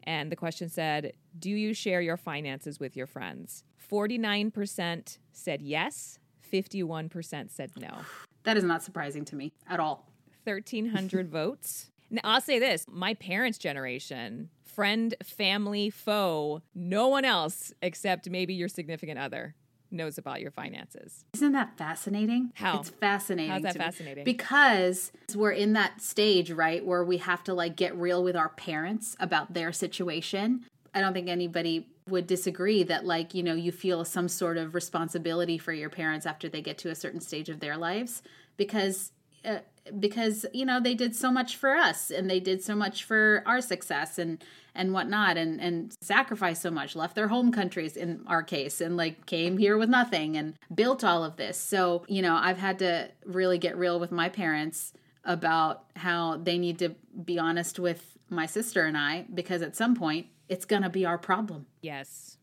And 0.04 0.30
the 0.30 0.36
question 0.36 0.68
said, 0.68 1.14
Do 1.38 1.50
you 1.50 1.74
share 1.74 2.00
your 2.00 2.16
finances 2.16 2.78
with 2.78 2.96
your 2.96 3.06
friends? 3.06 3.64
49% 3.90 5.18
said 5.32 5.62
yes, 5.62 6.18
51% 6.52 7.50
said 7.50 7.70
no. 7.76 7.98
That 8.44 8.56
is 8.56 8.64
not 8.64 8.82
surprising 8.82 9.24
to 9.26 9.36
me 9.36 9.52
at 9.68 9.80
all. 9.80 10.06
1,300 10.44 11.28
votes. 11.30 11.90
Now, 12.10 12.20
I'll 12.24 12.40
say 12.40 12.58
this 12.58 12.86
my 12.88 13.14
parents' 13.14 13.58
generation, 13.58 14.50
friend, 14.62 15.14
family, 15.22 15.90
foe, 15.90 16.62
no 16.74 17.08
one 17.08 17.24
else 17.24 17.72
except 17.82 18.28
maybe 18.28 18.54
your 18.54 18.68
significant 18.68 19.18
other 19.18 19.54
knows 19.94 20.18
about 20.18 20.40
your 20.40 20.50
finances. 20.50 21.24
Isn't 21.34 21.52
that 21.52 21.76
fascinating? 21.78 22.52
How? 22.54 22.80
It's 22.80 22.90
fascinating. 22.90 23.50
How's 23.50 23.62
that 23.62 23.72
to 23.74 23.78
me. 23.78 23.84
fascinating? 23.84 24.24
Because 24.24 25.12
we're 25.34 25.52
in 25.52 25.72
that 25.74 26.02
stage, 26.02 26.50
right, 26.50 26.84
where 26.84 27.04
we 27.04 27.18
have 27.18 27.42
to 27.44 27.54
like 27.54 27.76
get 27.76 27.96
real 27.96 28.22
with 28.22 28.36
our 28.36 28.50
parents 28.50 29.16
about 29.20 29.54
their 29.54 29.72
situation. 29.72 30.64
I 30.94 31.00
don't 31.00 31.12
think 31.12 31.28
anybody 31.28 31.88
would 32.08 32.26
disagree 32.26 32.82
that 32.84 33.04
like, 33.04 33.34
you 33.34 33.42
know, 33.42 33.54
you 33.54 33.72
feel 33.72 34.04
some 34.04 34.28
sort 34.28 34.58
of 34.58 34.74
responsibility 34.74 35.56
for 35.58 35.72
your 35.72 35.90
parents 35.90 36.26
after 36.26 36.48
they 36.48 36.60
get 36.60 36.78
to 36.78 36.90
a 36.90 36.94
certain 36.94 37.20
stage 37.20 37.48
of 37.48 37.60
their 37.60 37.76
lives 37.76 38.22
because 38.56 39.10
uh, 39.44 39.58
because 39.98 40.46
you 40.52 40.64
know 40.64 40.80
they 40.80 40.94
did 40.94 41.14
so 41.14 41.30
much 41.30 41.56
for 41.56 41.70
us 41.74 42.10
and 42.10 42.30
they 42.30 42.40
did 42.40 42.62
so 42.62 42.74
much 42.74 43.04
for 43.04 43.42
our 43.46 43.60
success 43.60 44.18
and 44.18 44.42
and 44.74 44.92
whatnot 44.92 45.36
and 45.36 45.60
and 45.60 45.94
sacrificed 46.00 46.62
so 46.62 46.70
much 46.70 46.96
left 46.96 47.14
their 47.14 47.28
home 47.28 47.52
countries 47.52 47.96
in 47.96 48.22
our 48.26 48.42
case 48.42 48.80
and 48.80 48.96
like 48.96 49.26
came 49.26 49.58
here 49.58 49.76
with 49.76 49.88
nothing 49.88 50.36
and 50.36 50.54
built 50.74 51.04
all 51.04 51.22
of 51.22 51.36
this 51.36 51.58
so 51.58 52.04
you 52.08 52.22
know 52.22 52.34
i've 52.34 52.58
had 52.58 52.78
to 52.78 53.10
really 53.26 53.58
get 53.58 53.76
real 53.76 54.00
with 54.00 54.10
my 54.10 54.28
parents 54.28 54.92
about 55.24 55.84
how 55.96 56.36
they 56.38 56.58
need 56.58 56.78
to 56.78 56.94
be 57.24 57.38
honest 57.38 57.78
with 57.78 58.16
my 58.30 58.46
sister 58.46 58.86
and 58.86 58.96
i 58.96 59.26
because 59.34 59.60
at 59.60 59.76
some 59.76 59.94
point 59.94 60.26
it's 60.48 60.64
gonna 60.64 60.90
be 60.90 61.04
our 61.04 61.18
problem 61.18 61.66
Yes. 61.82 62.38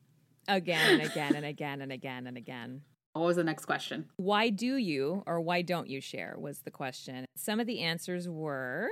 Again 0.48 1.00
and 1.00 1.10
again 1.10 1.36
and 1.36 1.46
again 1.46 1.82
and 1.82 1.92
again 1.92 2.28
and 2.28 2.38
again. 2.38 2.82
What 3.14 3.26
was 3.26 3.36
the 3.36 3.44
next 3.44 3.66
question 3.66 4.10
Why 4.18 4.50
do 4.50 4.76
you 4.76 5.24
or 5.26 5.42
why 5.42 5.62
don't 5.62 5.88
you 5.88 6.02
share? 6.02 6.36
Was 6.38 6.60
the 6.60 6.72
question. 6.72 7.26
Some 7.36 7.60
of 7.60 7.68
the 7.68 7.82
answers 7.82 8.30
were 8.30 8.90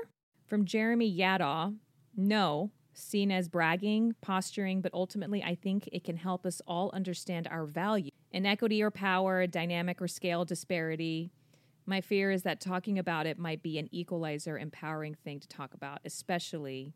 from 0.47 0.65
Jeremy 0.65 1.15
Yadaw 1.15 1.75
no, 2.15 2.71
seen 2.93 3.32
as 3.32 3.47
bragging, 3.47 4.13
posturing, 4.21 4.82
but 4.82 4.93
ultimately 4.93 5.41
I 5.43 5.55
think 5.55 5.88
it 5.91 6.03
can 6.03 6.17
help 6.17 6.45
us 6.45 6.62
all 6.67 6.91
understand 6.93 7.47
our 7.49 7.65
value. 7.65 8.12
Inequity 8.32 8.84
or 8.84 8.91
power, 8.91 9.47
dynamic 9.47 10.01
or 10.01 10.08
scale 10.08 10.45
disparity. 10.45 11.32
My 11.86 12.01
fear 12.01 12.29
is 12.29 12.43
that 12.43 12.60
talking 12.60 12.99
about 12.99 13.25
it 13.25 13.39
might 13.39 13.63
be 13.63 13.79
an 13.79 13.88
equalizer, 13.91 14.60
empowering 14.60 15.15
thing 15.15 15.39
to 15.39 15.47
talk 15.47 15.73
about, 15.73 15.99
especially 16.05 16.93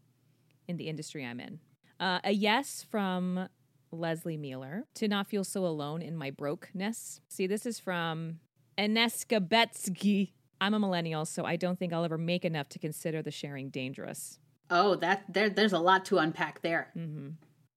in 0.68 0.78
the 0.78 0.88
industry 0.88 1.26
I'm 1.26 1.40
in. 1.40 1.60
Uh, 2.00 2.20
a 2.24 2.32
yes 2.32 2.86
from 2.90 3.48
Leslie 3.94 4.38
Mueller 4.38 4.86
to 4.96 5.08
not 5.08 5.28
feel 5.28 5.44
so 5.44 5.66
alone 5.66 6.02
in 6.02 6.18
my 6.18 6.32
brokenness. 6.32 7.22
See, 7.30 7.48
this 7.48 7.66
is 7.66 7.80
from 7.80 8.40
Eneska 8.78 9.40
Betsky. 9.40 10.32
I'm 10.60 10.74
a 10.74 10.80
millennial, 10.80 11.26
so 11.26 11.46
I 11.46 11.56
don't 11.56 11.78
think 11.78 11.94
I'll 11.94 12.06
ever 12.06 12.18
make 12.18 12.46
enough 12.46 12.70
to 12.70 12.80
consider 12.80 13.22
the 13.22 13.32
sharing 13.32 13.70
dangerous. 13.70 14.40
Oh, 14.70 14.96
that 14.96 15.26
there 15.32 15.50
there's 15.50 15.74
a 15.74 15.80
lot 15.80 16.06
to 16.06 16.18
unpack 16.18 16.62
there. 16.62 16.92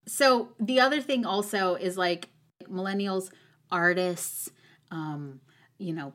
So 0.07 0.51
the 0.61 0.81
other 0.81 1.01
thing 1.01 1.27
also 1.27 1.75
is 1.75 1.99
like 1.99 2.29
millennials, 2.65 3.31
artists, 3.71 4.51
um, 4.91 5.41
you 5.79 5.93
know, 5.93 6.15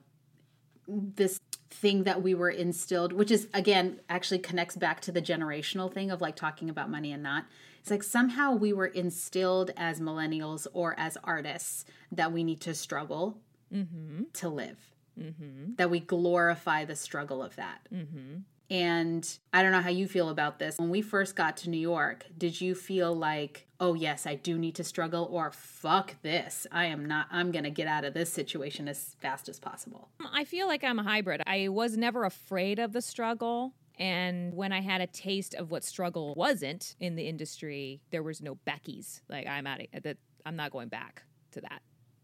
this 0.87 1.39
thing 1.69 2.03
that 2.03 2.21
we 2.21 2.33
were 2.33 2.49
instilled, 2.49 3.13
which 3.13 3.31
is 3.31 3.47
again 3.53 3.99
actually 4.09 4.39
connects 4.39 4.75
back 4.75 5.01
to 5.01 5.11
the 5.11 5.21
generational 5.21 5.91
thing 5.91 6.09
of 6.09 6.21
like 6.21 6.35
talking 6.35 6.69
about 6.69 6.89
money 6.89 7.11
and 7.11 7.21
not. 7.21 7.45
It's 7.81 7.91
like 7.91 8.03
somehow 8.03 8.53
we 8.53 8.73
were 8.73 8.85
instilled 8.85 9.71
as 9.75 9.99
millennials 9.99 10.67
or 10.71 10.97
as 10.99 11.17
artists 11.23 11.85
that 12.11 12.31
we 12.31 12.43
need 12.43 12.61
to 12.61 12.73
struggle 12.75 13.39
mm-hmm. 13.73 14.23
to 14.33 14.49
live. 14.49 14.79
Mm-hmm. 15.19 15.73
That 15.75 15.89
we 15.89 15.99
glorify 15.99 16.85
the 16.85 16.95
struggle 16.95 17.43
of 17.43 17.55
that. 17.57 17.87
Mm-hmm. 17.93 18.37
And 18.69 19.37
I 19.51 19.63
don't 19.63 19.73
know 19.73 19.81
how 19.81 19.89
you 19.89 20.07
feel 20.07 20.29
about 20.29 20.57
this. 20.57 20.77
When 20.77 20.89
we 20.89 21.01
first 21.01 21.35
got 21.35 21.57
to 21.57 21.69
New 21.69 21.77
York, 21.77 22.25
did 22.37 22.61
you 22.61 22.73
feel 22.73 23.13
like, 23.13 23.67
oh, 23.81 23.95
yes, 23.95 24.25
I 24.25 24.35
do 24.35 24.57
need 24.57 24.75
to 24.75 24.85
struggle, 24.85 25.27
or 25.29 25.51
fuck 25.51 26.15
this? 26.21 26.65
I 26.71 26.85
am 26.85 27.05
not, 27.05 27.27
I'm 27.31 27.51
going 27.51 27.65
to 27.65 27.69
get 27.69 27.87
out 27.87 28.05
of 28.05 28.13
this 28.13 28.31
situation 28.31 28.87
as 28.87 29.17
fast 29.19 29.49
as 29.49 29.59
possible? 29.59 30.07
Um, 30.21 30.29
I 30.31 30.45
feel 30.45 30.67
like 30.67 30.85
I'm 30.85 30.99
a 30.99 31.03
hybrid. 31.03 31.41
I 31.45 31.67
was 31.67 31.97
never 31.97 32.23
afraid 32.23 32.79
of 32.79 32.93
the 32.93 33.01
struggle. 33.01 33.73
And 34.01 34.55
when 34.55 34.71
I 34.71 34.81
had 34.81 34.99
a 34.99 35.05
taste 35.05 35.53
of 35.53 35.69
what 35.69 35.83
struggle 35.83 36.33
wasn't 36.35 36.95
in 36.99 37.15
the 37.15 37.27
industry, 37.27 38.01
there 38.09 38.23
was 38.23 38.41
no 38.41 38.55
Becky's. 38.55 39.21
Like 39.29 39.45
I'm 39.45 39.67
at 39.67 39.79
it. 39.81 40.03
That 40.03 40.17
I'm 40.43 40.55
not 40.55 40.71
going 40.71 40.89
back 40.89 41.21
to 41.51 41.61
that. 41.61 41.83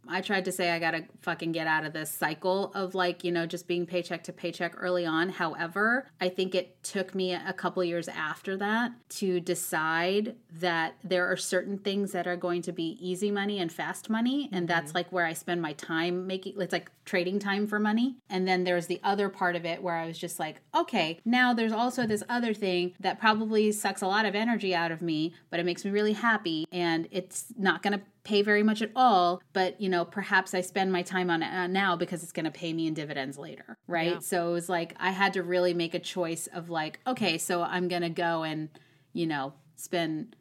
I 0.09 0.21
tried 0.21 0.45
to 0.45 0.51
say 0.51 0.71
I 0.71 0.79
gotta 0.79 1.05
fucking 1.21 1.51
get 1.51 1.67
out 1.67 1.85
of 1.85 1.93
this 1.93 2.11
cycle 2.11 2.71
of 2.73 2.95
like, 2.95 3.23
you 3.23 3.31
know, 3.31 3.45
just 3.45 3.67
being 3.67 3.85
paycheck 3.85 4.23
to 4.23 4.33
paycheck 4.33 4.73
early 4.77 5.05
on. 5.05 5.29
However, 5.29 6.07
I 6.19 6.29
think 6.29 6.55
it 6.55 6.81
took 6.83 7.13
me 7.13 7.33
a 7.33 7.53
couple 7.53 7.83
years 7.83 8.07
after 8.07 8.57
that 8.57 8.91
to 9.09 9.39
decide 9.39 10.35
that 10.59 10.95
there 11.03 11.29
are 11.31 11.37
certain 11.37 11.77
things 11.77 12.11
that 12.11 12.27
are 12.27 12.35
going 12.35 12.61
to 12.63 12.71
be 12.71 12.97
easy 12.99 13.31
money 13.31 13.59
and 13.59 13.71
fast 13.71 14.09
money. 14.09 14.49
And 14.51 14.61
mm-hmm. 14.61 14.65
that's 14.67 14.95
like 14.95 15.11
where 15.11 15.25
I 15.25 15.33
spend 15.33 15.61
my 15.61 15.73
time 15.73 16.27
making 16.27 16.59
it's 16.59 16.73
like 16.73 16.91
trading 17.05 17.39
time 17.39 17.67
for 17.67 17.79
money. 17.79 18.17
And 18.29 18.47
then 18.47 18.63
there's 18.63 18.87
the 18.87 18.99
other 19.03 19.29
part 19.29 19.55
of 19.55 19.65
it 19.65 19.81
where 19.81 19.95
I 19.95 20.07
was 20.07 20.17
just 20.17 20.39
like, 20.39 20.61
okay, 20.75 21.19
now 21.25 21.53
there's 21.53 21.71
also 21.71 22.05
this 22.05 22.23
other 22.29 22.53
thing 22.53 22.93
that 22.99 23.19
probably 23.19 23.71
sucks 23.71 24.01
a 24.01 24.07
lot 24.07 24.25
of 24.25 24.35
energy 24.35 24.75
out 24.75 24.91
of 24.91 25.01
me, 25.01 25.33
but 25.49 25.59
it 25.59 25.65
makes 25.65 25.85
me 25.85 25.91
really 25.91 26.13
happy 26.13 26.67
and 26.71 27.07
it's 27.11 27.45
not 27.57 27.81
gonna 27.81 28.01
pay 28.27 28.41
very 28.41 28.61
much 28.61 28.81
at 28.81 28.91
all, 28.95 29.41
but 29.53 29.79
you 29.79 29.87
know, 29.87 30.03
perhaps 30.03 30.53
I 30.53 30.59
spend 30.61 30.91
my 30.91 31.01
time 31.01 31.29
on 31.29 31.41
it 31.41 31.47
uh, 31.53 31.67
now 31.67 31.95
because 31.95 32.23
it's 32.23 32.33
going 32.33 32.43
to 32.45 32.51
pay 32.51 32.73
me 32.73 32.85
in 32.87 32.93
dividends 32.93 33.37
later, 33.37 33.77
right? 33.87 34.13
Yeah. 34.13 34.19
So 34.19 34.49
it 34.49 34.53
was 34.53 34.67
like 34.67 34.93
I 34.99 35.11
had 35.11 35.33
to 35.33 35.43
really 35.43 35.73
make 35.73 35.93
a 35.93 35.99
choice 35.99 36.47
of 36.47 36.69
like, 36.69 36.99
okay, 37.07 37.37
so 37.37 37.63
I'm 37.63 37.87
going 37.87 38.01
to 38.01 38.09
go 38.09 38.43
and, 38.43 38.69
you 39.13 39.25
know, 39.27 39.53
spend 39.75 40.35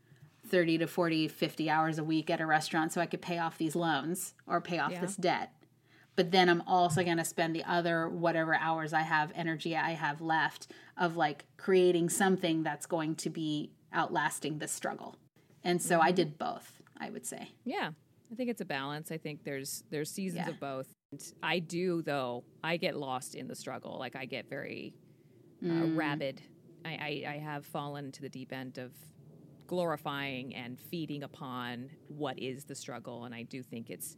30 0.48 0.78
to 0.78 0.86
40, 0.86 1.28
50 1.28 1.70
hours 1.70 1.98
a 1.98 2.04
week 2.04 2.28
at 2.28 2.40
a 2.40 2.46
restaurant 2.46 2.92
so 2.92 3.00
I 3.00 3.06
could 3.06 3.22
pay 3.22 3.38
off 3.38 3.56
these 3.56 3.76
loans 3.76 4.34
or 4.46 4.60
pay 4.60 4.78
off 4.78 4.90
Yeah. 4.92 5.00
this 5.00 5.14
debt. 5.16 5.52
But 6.16 6.32
then 6.32 6.48
I'm 6.48 6.62
also 6.66 7.04
going 7.04 7.18
to 7.18 7.24
spend 7.24 7.54
the 7.54 7.64
other 7.64 8.08
whatever 8.08 8.54
hours 8.54 8.92
I 8.92 9.02
have, 9.02 9.30
energy 9.36 9.76
I 9.76 9.90
have 9.90 10.20
left 10.20 10.72
of 10.96 11.16
like 11.16 11.44
creating 11.56 12.08
something 12.08 12.62
that's 12.62 12.86
going 12.86 13.14
to 13.16 13.30
be 13.30 13.70
outlasting 13.92 14.58
this 14.58 14.72
struggle. 14.72 15.16
And 15.62 15.80
so 15.82 16.00
I 16.00 16.10
did 16.12 16.38
both, 16.38 16.75
I 17.00 17.10
would 17.10 17.26
say. 17.26 17.48
Yeah, 17.64 17.90
I 18.30 18.34
think 18.34 18.50
it's 18.50 18.60
a 18.60 18.64
balance. 18.66 19.10
I 19.10 19.18
think 19.18 19.44
there's 19.44 19.84
there's 19.90 20.10
seasons 20.10 20.46
Yeah. 20.46 20.52
of 20.54 20.60
both. 20.60 20.86
And 21.12 21.32
I 21.42 21.58
do 21.60 22.02
though. 22.02 22.44
I 22.64 22.76
get 22.76 22.96
lost 22.96 23.34
in 23.34 23.46
the 23.48 23.54
struggle. 23.54 23.96
Like 23.98 24.16
I 24.16 24.24
get 24.24 24.48
very 24.48 24.94
uh, 25.62 25.66
Mm. 25.68 25.96
rabid. 25.96 26.42
I, 26.84 27.22
I 27.26 27.32
I 27.34 27.38
have 27.38 27.64
fallen 27.66 28.12
to 28.12 28.22
the 28.22 28.28
deep 28.28 28.52
end 28.52 28.78
of 28.78 28.92
glorifying 29.66 30.54
and 30.54 30.78
feeding 30.78 31.22
upon 31.22 31.90
what 32.08 32.38
is 32.38 32.64
the 32.64 32.74
struggle, 32.74 33.24
and 33.24 33.34
I 33.34 33.42
do 33.42 33.62
think 33.62 33.90
it's 33.90 34.16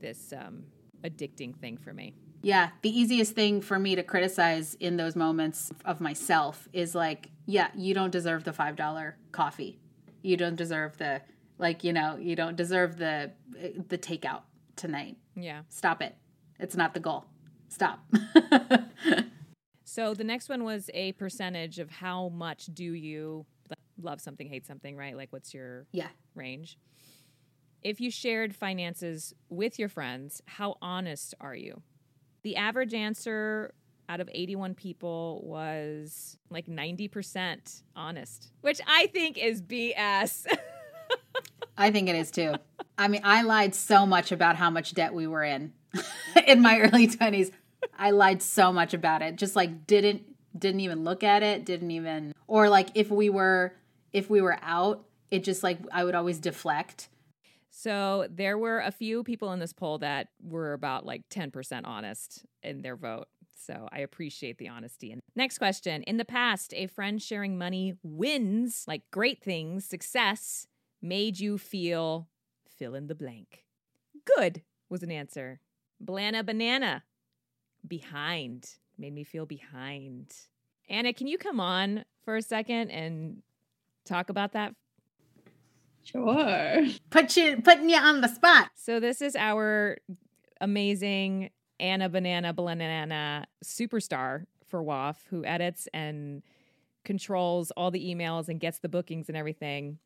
this 0.00 0.32
um, 0.32 0.64
addicting 1.02 1.54
thing 1.56 1.76
for 1.78 1.92
me. 1.92 2.14
Yeah, 2.42 2.70
the 2.82 2.90
easiest 2.96 3.34
thing 3.34 3.60
for 3.60 3.78
me 3.78 3.96
to 3.96 4.02
criticize 4.02 4.74
in 4.74 4.96
those 4.96 5.16
moments 5.16 5.72
of 5.84 6.00
myself 6.00 6.68
is 6.72 6.94
like, 6.94 7.30
yeah, 7.46 7.68
you 7.74 7.94
don't 7.94 8.10
deserve 8.10 8.44
the 8.44 8.50
$5 8.52 9.14
coffee. 9.32 9.78
You 10.22 10.36
don't 10.36 10.54
deserve 10.54 10.96
the 10.98 11.22
like, 11.58 11.84
you 11.84 11.92
know, 11.92 12.16
you 12.16 12.36
don't 12.36 12.56
deserve 12.56 12.96
the 12.96 13.32
the 13.88 13.98
takeout 13.98 14.42
tonight. 14.76 15.16
Yeah. 15.36 15.62
Stop 15.68 16.02
it. 16.02 16.16
It's 16.58 16.76
not 16.76 16.94
the 16.94 17.00
goal. 17.00 17.26
Stop. 17.68 18.00
So 19.94 20.12
the 20.12 20.24
next 20.24 20.48
one 20.48 20.64
was 20.64 20.90
a 20.92 21.12
percentage 21.12 21.78
of 21.78 21.88
how 21.88 22.30
much 22.30 22.66
do 22.74 22.82
you 22.82 23.46
love 24.02 24.20
something, 24.20 24.48
hate 24.48 24.66
something, 24.66 24.96
right? 24.96 25.16
Like 25.16 25.32
what's 25.32 25.54
your 25.54 25.86
yeah. 25.92 26.08
range? 26.34 26.78
If 27.80 28.00
you 28.00 28.10
shared 28.10 28.56
finances 28.56 29.34
with 29.50 29.78
your 29.78 29.88
friends, 29.88 30.42
how 30.46 30.78
honest 30.82 31.34
are 31.40 31.54
you? 31.54 31.80
The 32.42 32.56
average 32.56 32.92
answer 32.92 33.72
out 34.08 34.18
of 34.20 34.28
81 34.32 34.74
people 34.74 35.42
was 35.44 36.38
like 36.50 36.66
90% 36.66 37.82
honest, 37.94 38.50
which 38.62 38.80
I 38.88 39.06
think 39.06 39.38
is 39.38 39.62
BS. 39.62 40.46
I 41.76 41.90
think 41.90 42.08
it 42.08 42.16
is 42.16 42.30
too. 42.30 42.54
I 42.96 43.08
mean, 43.08 43.22
I 43.24 43.42
lied 43.42 43.74
so 43.74 44.06
much 44.06 44.32
about 44.32 44.56
how 44.56 44.70
much 44.70 44.94
debt 44.94 45.12
we 45.14 45.26
were 45.26 45.42
in 45.42 45.72
in 46.46 46.60
my 46.62 46.78
early 46.80 47.08
20s. 47.08 47.50
I 47.98 48.10
lied 48.10 48.42
so 48.42 48.72
much 48.72 48.94
about 48.94 49.22
it. 49.22 49.36
Just 49.36 49.56
like 49.56 49.86
didn't 49.86 50.22
didn't 50.56 50.80
even 50.80 51.02
look 51.04 51.24
at 51.24 51.42
it, 51.42 51.64
didn't 51.64 51.90
even 51.90 52.32
or 52.46 52.68
like 52.68 52.88
if 52.94 53.10
we 53.10 53.28
were 53.28 53.74
if 54.12 54.30
we 54.30 54.40
were 54.40 54.58
out, 54.62 55.04
it 55.30 55.42
just 55.42 55.62
like 55.62 55.78
I 55.92 56.04
would 56.04 56.14
always 56.14 56.38
deflect. 56.38 57.08
so 57.70 58.28
there 58.30 58.56
were 58.56 58.78
a 58.80 58.92
few 58.92 59.24
people 59.24 59.52
in 59.52 59.58
this 59.58 59.72
poll 59.72 59.98
that 59.98 60.28
were 60.40 60.72
about 60.72 61.04
like 61.04 61.28
10% 61.30 61.80
honest 61.84 62.44
in 62.62 62.82
their 62.82 62.96
vote. 62.96 63.26
So 63.56 63.88
I 63.90 64.00
appreciate 64.00 64.58
the 64.58 64.68
honesty. 64.68 65.10
And 65.10 65.20
next 65.34 65.58
question. 65.58 66.02
In 66.04 66.16
the 66.16 66.24
past, 66.24 66.72
a 66.74 66.86
friend 66.86 67.20
sharing 67.20 67.58
money 67.58 67.94
wins, 68.02 68.84
like 68.86 69.02
great 69.10 69.42
things, 69.42 69.84
success, 69.84 70.66
made 71.04 71.38
you 71.38 71.58
feel 71.58 72.28
fill 72.66 72.94
in 72.94 73.06
the 73.06 73.14
blank. 73.14 73.64
Good 74.36 74.62
was 74.88 75.02
an 75.02 75.10
answer. 75.10 75.60
Blana 76.02 76.44
banana. 76.44 77.04
Behind. 77.86 78.66
Made 78.98 79.12
me 79.12 79.22
feel 79.22 79.44
behind. 79.44 80.34
Anna, 80.88 81.12
can 81.12 81.26
you 81.26 81.36
come 81.36 81.60
on 81.60 82.04
for 82.24 82.36
a 82.36 82.42
second 82.42 82.90
and 82.90 83.42
talk 84.04 84.30
about 84.30 84.52
that 84.52 84.74
Sure. 86.04 86.86
Put 87.08 87.34
you 87.34 87.62
putting 87.62 87.88
you 87.88 87.96
on 87.96 88.20
the 88.20 88.28
spot. 88.28 88.68
So 88.76 89.00
this 89.00 89.22
is 89.22 89.34
our 89.36 89.96
amazing 90.60 91.48
Anna 91.80 92.10
Banana 92.10 92.52
Banana 92.52 93.46
superstar 93.64 94.44
for 94.68 94.84
WAF 94.84 95.16
who 95.30 95.46
edits 95.46 95.88
and 95.94 96.42
controls 97.04 97.70
all 97.70 97.90
the 97.90 98.04
emails 98.04 98.48
and 98.48 98.60
gets 98.60 98.80
the 98.80 98.88
bookings 98.88 99.28
and 99.28 99.36
everything. 99.36 99.98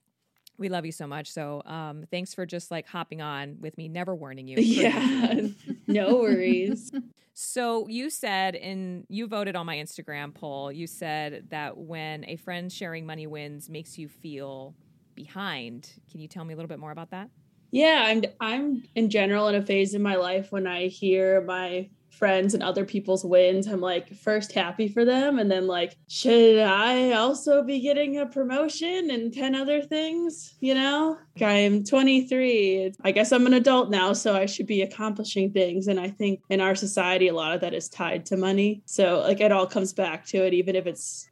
We 0.59 0.68
love 0.68 0.85
you 0.85 0.92
so 0.92 1.07
much. 1.07 1.31
So 1.31 1.62
um, 1.64 2.05
thanks 2.11 2.35
for 2.35 2.44
just 2.44 2.71
like 2.71 2.87
hopping 2.87 3.23
on 3.23 3.59
with 3.61 3.79
me, 3.79 3.88
never 3.88 4.14
warning 4.14 4.49
you. 4.49 4.59
Yeah. 4.61 5.49
no 5.87 6.16
worries. 6.16 6.90
So 7.35 7.87
you 7.88 8.11
said, 8.11 8.57
and 8.57 9.05
you 9.09 9.29
voted 9.29 9.55
on 9.55 9.64
my 9.64 9.77
Instagram 9.77 10.35
poll, 10.35 10.73
you 10.73 10.87
said 10.88 11.44
that 11.51 11.77
when 11.79 12.25
a 12.25 12.37
friend 12.37 12.73
sharing 12.73 13.07
money 13.07 13.27
wins 13.29 13.68
makes 13.68 13.97
you 13.97 14.09
feel 14.09 14.75
behind. 15.14 15.90
Can 16.11 16.21
you 16.21 16.29
tell 16.29 16.44
me 16.44 16.55
a 16.55 16.57
little 16.57 16.68
bit 16.68 16.81
more 16.81 16.90
about 16.90 17.11
that? 17.11 17.31
Yeah, 17.71 18.03
I'm 18.07 18.25
I'm 18.40 18.83
in 18.94 19.11
general 19.11 19.49
in 19.49 19.55
a 19.55 19.62
phase 19.64 19.94
in 19.94 20.03
my 20.03 20.16
life 20.16 20.51
when 20.51 20.66
I 20.66 20.87
hear 20.87 21.42
my 21.42 21.90
friends 22.18 22.54
and 22.54 22.62
other 22.62 22.85
people's 22.85 23.24
wins, 23.24 23.66
I'm 23.66 23.81
like 23.81 24.14
first 24.14 24.52
happy 24.52 24.88
for 24.88 25.04
them 25.04 25.38
and 25.38 25.50
then 25.50 25.66
like 25.66 25.96
should 26.09 26.59
I 26.59 27.12
also 27.12 27.62
be 27.62 27.81
getting 27.81 28.18
a 28.18 28.26
promotion 28.26 29.11
and 29.11 29.33
10 29.33 29.54
other 29.54 29.81
things, 29.83 30.54
you 30.61 30.74
know? 30.74 31.18
I'm 31.40 31.85
23. 31.85 32.94
I 33.04 33.12
guess 33.12 33.31
I'm 33.31 33.46
an 33.46 33.54
adult 33.54 33.90
now, 33.90 34.12
so 34.12 34.35
I 34.35 34.46
should 34.46 34.66
be 34.66 34.83
accomplishing 34.83 35.52
things 35.52 35.87
and 35.87 36.00
I 36.00 36.09
think 36.09 36.40
in 36.50 36.61
our 36.61 36.74
society 36.74 37.28
a 37.28 37.35
lot 37.35 37.54
of 37.54 37.61
that 37.61 37.74
is 37.74 37.88
tied 37.88 38.26
to 38.26 38.37
money. 38.37 38.83
So 38.87 39.20
like 39.20 39.40
it 39.40 39.52
all 39.52 39.66
comes 39.66 39.92
back 39.92 40.26
to 40.26 40.44
it 40.44 40.52
even 40.54 40.74
if 40.74 40.87
it's 40.87 41.28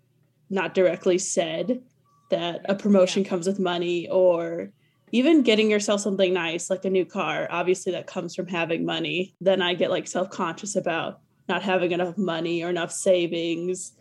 not 0.48 0.74
directly 0.74 1.18
said 1.18 1.82
that 2.30 2.60
a 2.68 2.74
promotion 2.74 3.24
comes 3.24 3.46
with 3.46 3.58
money 3.58 4.08
or 4.08 4.70
even 5.12 5.42
getting 5.42 5.70
yourself 5.70 6.00
something 6.00 6.32
nice 6.32 6.68
like 6.70 6.84
a 6.84 6.90
new 6.90 7.04
car 7.04 7.46
obviously 7.50 7.92
that 7.92 8.06
comes 8.06 8.34
from 8.34 8.46
having 8.46 8.84
money 8.84 9.34
then 9.40 9.62
i 9.62 9.74
get 9.74 9.90
like 9.90 10.06
self-conscious 10.06 10.76
about 10.76 11.20
not 11.48 11.62
having 11.62 11.92
enough 11.92 12.16
money 12.18 12.62
or 12.62 12.70
enough 12.70 12.90
savings 12.92 13.92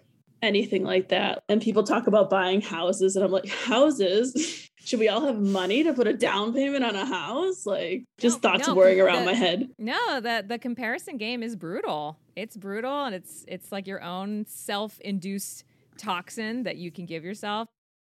anything 0.41 0.83
like 0.83 1.09
that 1.09 1.41
and 1.49 1.61
people 1.61 1.83
talk 1.83 2.07
about 2.07 2.29
buying 2.29 2.61
houses 2.61 3.15
and 3.15 3.23
i'm 3.25 3.31
like 3.31 3.47
houses 3.65 4.69
should 4.83 4.99
we 4.99 5.09
all 5.09 5.25
have 5.25 5.39
money 5.39 5.83
to 5.83 5.93
put 5.93 6.05
a 6.07 6.13
down 6.13 6.53
payment 6.53 6.83
on 6.83 6.95
a 6.95 7.05
house 7.05 7.65
like 7.65 8.03
just 8.19 8.43
No, 8.43 8.49
thoughts 8.51 8.67
no, 8.67 8.75
whirring 8.75 9.01
around 9.01 9.19
the- 9.21 9.31
my 9.31 9.33
head 9.33 9.69
No, 9.79 10.19
the 10.19 10.43
the 10.47 10.59
comparison 10.59 11.17
game 11.17 11.41
is 11.41 11.55
brutal. 11.55 12.17
It's 12.35 12.55
brutal 12.55 13.05
and 13.05 13.15
it's 13.15 13.43
it's 13.47 13.71
like 13.71 13.87
your 13.87 14.03
own 14.03 14.45
self-induced 14.47 15.63
toxin 15.97 16.63
that 16.63 16.77
you 16.77 16.91
can 16.91 17.05
give 17.07 17.23
yourself. 17.23 17.67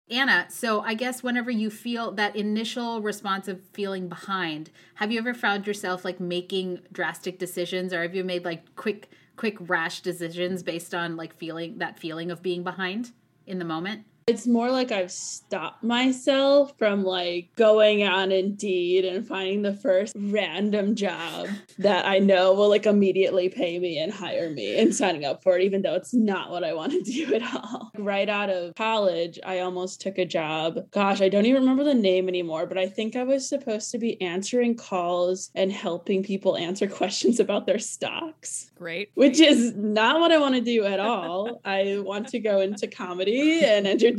Anna, 0.10 0.48
so 0.50 0.82
I 0.82 0.96
guess 0.96 1.24
whenever 1.24 1.50
you 1.50 1.70
feel 1.70 2.12
that 2.14 2.36
initial 2.36 3.02
response 3.02 3.48
of 3.48 3.62
feeling 3.72 4.10
behind, 4.10 4.70
have 4.96 5.12
you 5.12 5.20
ever 5.20 5.34
found 5.34 5.66
yourself 5.66 6.04
like 6.04 6.20
making 6.20 6.82
drastic 6.92 7.40
decisions 7.40 7.94
or 7.94 8.02
have 8.02 8.14
you 8.14 8.24
made 8.24 8.44
like 8.44 8.76
quick 8.76 9.10
quick 9.36 9.58
rash 9.62 10.02
decisions 10.02 10.62
based 10.62 10.94
on 10.94 11.16
like 11.16 11.34
feeling 11.34 11.78
that 11.80 11.98
feeling 11.98 12.30
of 12.30 12.44
being 12.44 12.64
behind 12.64 13.12
in 13.48 13.60
the 13.60 13.66
moment? 13.66 14.06
It's 14.26 14.48
more 14.48 14.72
like 14.72 14.92
I've 14.92 15.12
stopped 15.12 15.84
myself 15.84 16.74
from 16.78 17.04
like 17.04 17.50
going 17.56 18.04
on 18.04 18.32
Indeed 18.32 19.06
and 19.06 19.28
finding 19.28 19.62
the 19.62 19.74
first 19.74 20.14
random 20.18 20.96
job 20.96 21.48
that 21.78 22.06
I 22.06 22.20
know 22.20 22.54
will 22.54 22.70
like 22.70 22.86
immediately 22.86 23.50
pay 23.50 23.80
me 23.80 23.98
and 24.00 24.14
hire 24.14 24.50
me 24.50 24.80
and 24.80 24.96
signing 24.96 25.26
up 25.26 25.44
for 25.44 25.58
it, 25.58 25.64
even 25.64 25.82
though 25.82 25.96
it's 25.96 26.14
not 26.14 26.52
what 26.52 26.64
I 26.64 26.74
want 26.74 26.94
to 26.94 27.02
do 27.04 27.34
at 27.34 27.44
all. 27.54 27.92
Right 27.98 28.30
out 28.30 28.50
of 28.50 28.76
college, 28.76 29.40
I 29.46 29.60
almost 29.60 30.00
took 30.00 30.18
a 30.18 30.26
job. 30.26 30.90
Gosh, 30.92 31.22
I 31.22 31.30
don't 31.30 31.46
even 31.46 31.64
remember 31.64 31.84
the 31.84 31.94
name 31.94 32.30
anymore, 32.30 32.66
but 32.66 32.78
I 32.78 32.88
think 32.88 33.16
I 33.16 33.24
was 33.24 33.48
supposed 33.48 33.92
to 33.92 33.98
be 33.98 34.22
answering 34.22 34.76
calls 34.76 35.52
and 35.56 35.72
helping 35.72 36.24
people 36.24 36.56
answer 36.56 36.88
questions 36.94 37.40
about 37.40 37.66
their 37.66 37.80
stocks 37.80 38.72
Great. 38.76 39.12
which 39.16 39.40
is 39.40 39.74
not 39.76 40.20
what 40.20 40.32
I 40.32 40.38
want 40.38 40.56
to 40.56 40.62
do 40.62 40.86
at 40.86 41.00
all. 41.00 41.62
I 41.66 42.00
want 42.00 42.30
to 42.30 42.40
go 42.40 42.62
into 42.62 42.88
comedy 42.88 43.64
and 43.64 43.88
entertainment, 44.04 44.13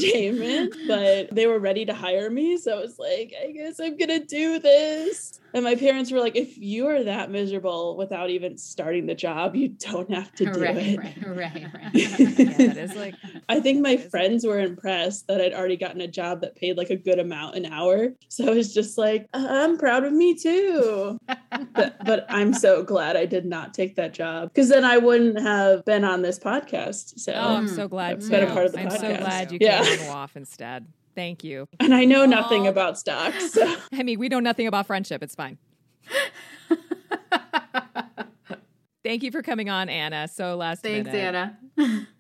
but 0.87 1.35
they 1.35 1.47
were 1.47 1.59
ready 1.59 1.85
to 1.87 1.95
hire 1.95 2.31
me. 2.31 2.57
So 2.57 2.79
I 2.79 2.81
was 2.81 2.99
like, 2.99 3.35
I 3.43 3.53
guess 3.53 3.81
I'm 3.81 3.97
going 3.97 4.09
to 4.09 4.25
do 4.25 4.59
this. 4.59 5.41
And 5.55 5.62
my 5.64 5.77
parents 5.77 6.11
were 6.11 6.19
like, 6.19 6.35
if 6.37 6.59
you 6.59 6.88
are 6.88 7.05
that 7.05 7.31
miserable 7.31 7.97
without 7.97 8.29
even 8.29 8.59
starting 8.59 9.07
the 9.07 9.14
job, 9.14 9.55
you 9.55 9.69
don't 9.69 10.12
have 10.12 10.33
to 10.35 10.47
do 10.53 10.61
right, 10.61 10.77
it. 10.77 10.99
right, 10.99 11.17
right, 11.27 11.67
right. 11.73 11.90
Yeah, 11.95 12.17
that 12.17 12.77
is 12.77 12.95
like 12.97 13.14
I 13.49 13.61
think 13.61 13.81
my 13.81 13.95
That 13.97 14.05
is- 14.07 14.11
friends 14.11 14.45
were 14.45 14.59
impressed 14.59 15.29
that 15.29 15.40
I'd 15.40 15.55
already 15.55 15.77
gotten 15.77 16.01
a 16.01 16.09
job 16.09 16.40
that 16.40 16.57
paid 16.57 16.77
like 16.77 16.90
a 16.90 16.97
good 16.97 17.19
amount 17.21 17.55
an 17.57 17.67
hour. 17.67 18.09
So 18.29 18.49
I 18.49 18.51
was 18.55 18.75
just 18.75 18.99
like, 18.99 19.29
"Uh, 19.33 19.47
I'm 19.49 19.79
proud 19.79 20.03
of 20.05 20.12
me 20.12 20.35
too. 20.35 21.19
but, 21.73 21.97
but 22.05 22.27
I'm 22.29 22.53
so 22.53 22.83
glad 22.83 23.17
I 23.17 23.27
did 23.27 23.47
not 23.47 23.73
take 23.75 23.95
that 23.97 24.12
job 24.12 24.49
because 24.49 24.69
then 24.69 24.85
I 24.85 24.99
wouldn't 24.99 25.38
have 25.40 25.85
been 25.85 26.03
on 26.05 26.23
this 26.23 26.38
podcast. 26.38 27.19
So, 27.21 27.33
Oh, 27.33 27.55
I'm 27.57 27.69
so 27.69 27.87
glad 27.87 28.14
I've 28.14 28.21
too. 28.23 28.31
been 28.31 28.43
a 28.49 28.53
part 28.53 28.67
of 28.67 28.73
the 28.73 28.81
I'm 28.81 28.90
so 28.90 28.99
glad 29.17 29.53
you 29.53 29.59
Yeah. 29.61 29.85
came 29.85 30.11
on 30.11 30.29
WAF 30.29 30.35
instead. 30.37 30.87
Thank 31.14 31.44
you. 31.44 31.66
and 31.81 31.94
I 31.94 32.05
know 32.05 32.24
nothing 32.27 32.66
Oh. 32.66 32.70
about 32.70 32.98
stocks. 32.98 33.53
So 33.53 33.77
I 33.92 34.03
mean, 34.03 34.18
we 34.18 34.29
know 34.29 34.40
nothing 34.40 34.66
about 34.66 34.87
friendship. 34.87 35.22
It's 35.22 35.35
fine. 35.35 35.59
Thank 39.05 39.22
you 39.22 39.31
for 39.31 39.42
coming 39.42 39.68
on, 39.68 39.88
Anna. 39.90 40.29
So 40.29 40.57
last 40.57 40.83
Thanks, 40.83 41.11
minute. 41.12 41.55
Anna. 41.79 42.07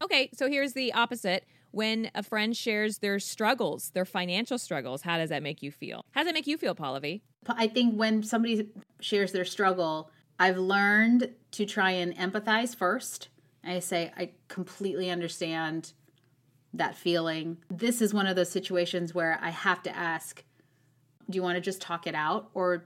Okay, 0.00 0.30
so 0.32 0.48
here's 0.48 0.74
the 0.74 0.92
opposite. 0.92 1.44
When 1.72 2.08
a 2.14 2.22
friend 2.22 2.56
shares 2.56 2.98
their 2.98 3.18
struggles, 3.18 3.90
their 3.90 4.04
financial 4.04 4.56
struggles, 4.56 5.02
how 5.02 5.16
does 5.18 5.30
that 5.30 5.42
make 5.42 5.60
you 5.60 5.72
feel? 5.72 6.02
How 6.12 6.20
does 6.20 6.28
that 6.28 6.34
make 6.34 6.46
you 6.46 6.56
feel, 6.56 6.76
Pallavi? 6.76 7.20
I 7.48 7.66
think 7.66 7.96
when 7.96 8.22
somebody 8.22 8.68
shares 9.00 9.32
their 9.32 9.44
struggle, 9.44 10.12
I've 10.38 10.56
learned 10.56 11.30
to 11.50 11.66
try 11.66 11.90
and 11.90 12.16
empathize 12.16 12.76
first. 12.76 13.28
I 13.64 13.80
say, 13.80 14.12
I 14.16 14.30
completely 14.46 15.10
understand 15.10 15.92
that 16.78 16.96
feeling. 16.96 17.58
This 17.70 18.00
is 18.00 18.14
one 18.14 18.26
of 18.26 18.36
those 18.36 18.50
situations 18.50 19.14
where 19.14 19.38
I 19.42 19.50
have 19.50 19.82
to 19.84 19.96
ask, 19.96 20.42
do 21.28 21.36
you 21.36 21.42
want 21.42 21.56
to 21.56 21.60
just 21.60 21.80
talk 21.80 22.06
it 22.06 22.14
out 22.14 22.50
or 22.54 22.84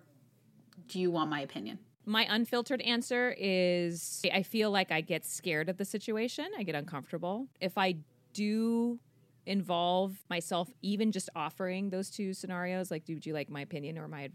do 0.89 0.99
you 0.99 1.11
want 1.11 1.31
my 1.31 1.41
opinion? 1.41 1.79
My 2.05 2.27
unfiltered 2.29 2.81
answer 2.81 3.35
is 3.39 4.23
I 4.33 4.43
feel 4.43 4.71
like 4.71 4.91
I 4.91 5.01
get 5.01 5.25
scared 5.25 5.69
of 5.69 5.77
the 5.77 5.85
situation. 5.85 6.47
I 6.59 6.65
get 6.65 6.75
uncomfortable. 6.75 7.47
If 7.61 7.79
I 7.79 7.97
do 8.33 8.99
involve 9.47 10.17
myself, 10.29 10.69
even 10.83 11.13
just 11.13 11.31
offering 11.37 11.91
those 11.91 12.11
two 12.11 12.35
scenarios, 12.35 12.91
like, 12.91 13.05
would 13.09 13.25
you 13.25 13.35
like 13.35 13.51
my 13.51 13.61
opinion 13.61 13.99
or 13.99 14.09
my, 14.09 14.31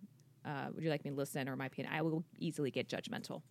uh, 0.45 0.67
would 0.73 0.83
you 0.83 0.89
like 0.89 1.03
me 1.03 1.11
to 1.11 1.17
listen 1.17 1.49
or 1.49 1.57
my 1.57 1.65
opinion? 1.65 1.93
I 1.93 2.01
will 2.01 2.23
easily 2.39 2.71
get 2.71 2.87
judgmental 2.87 3.41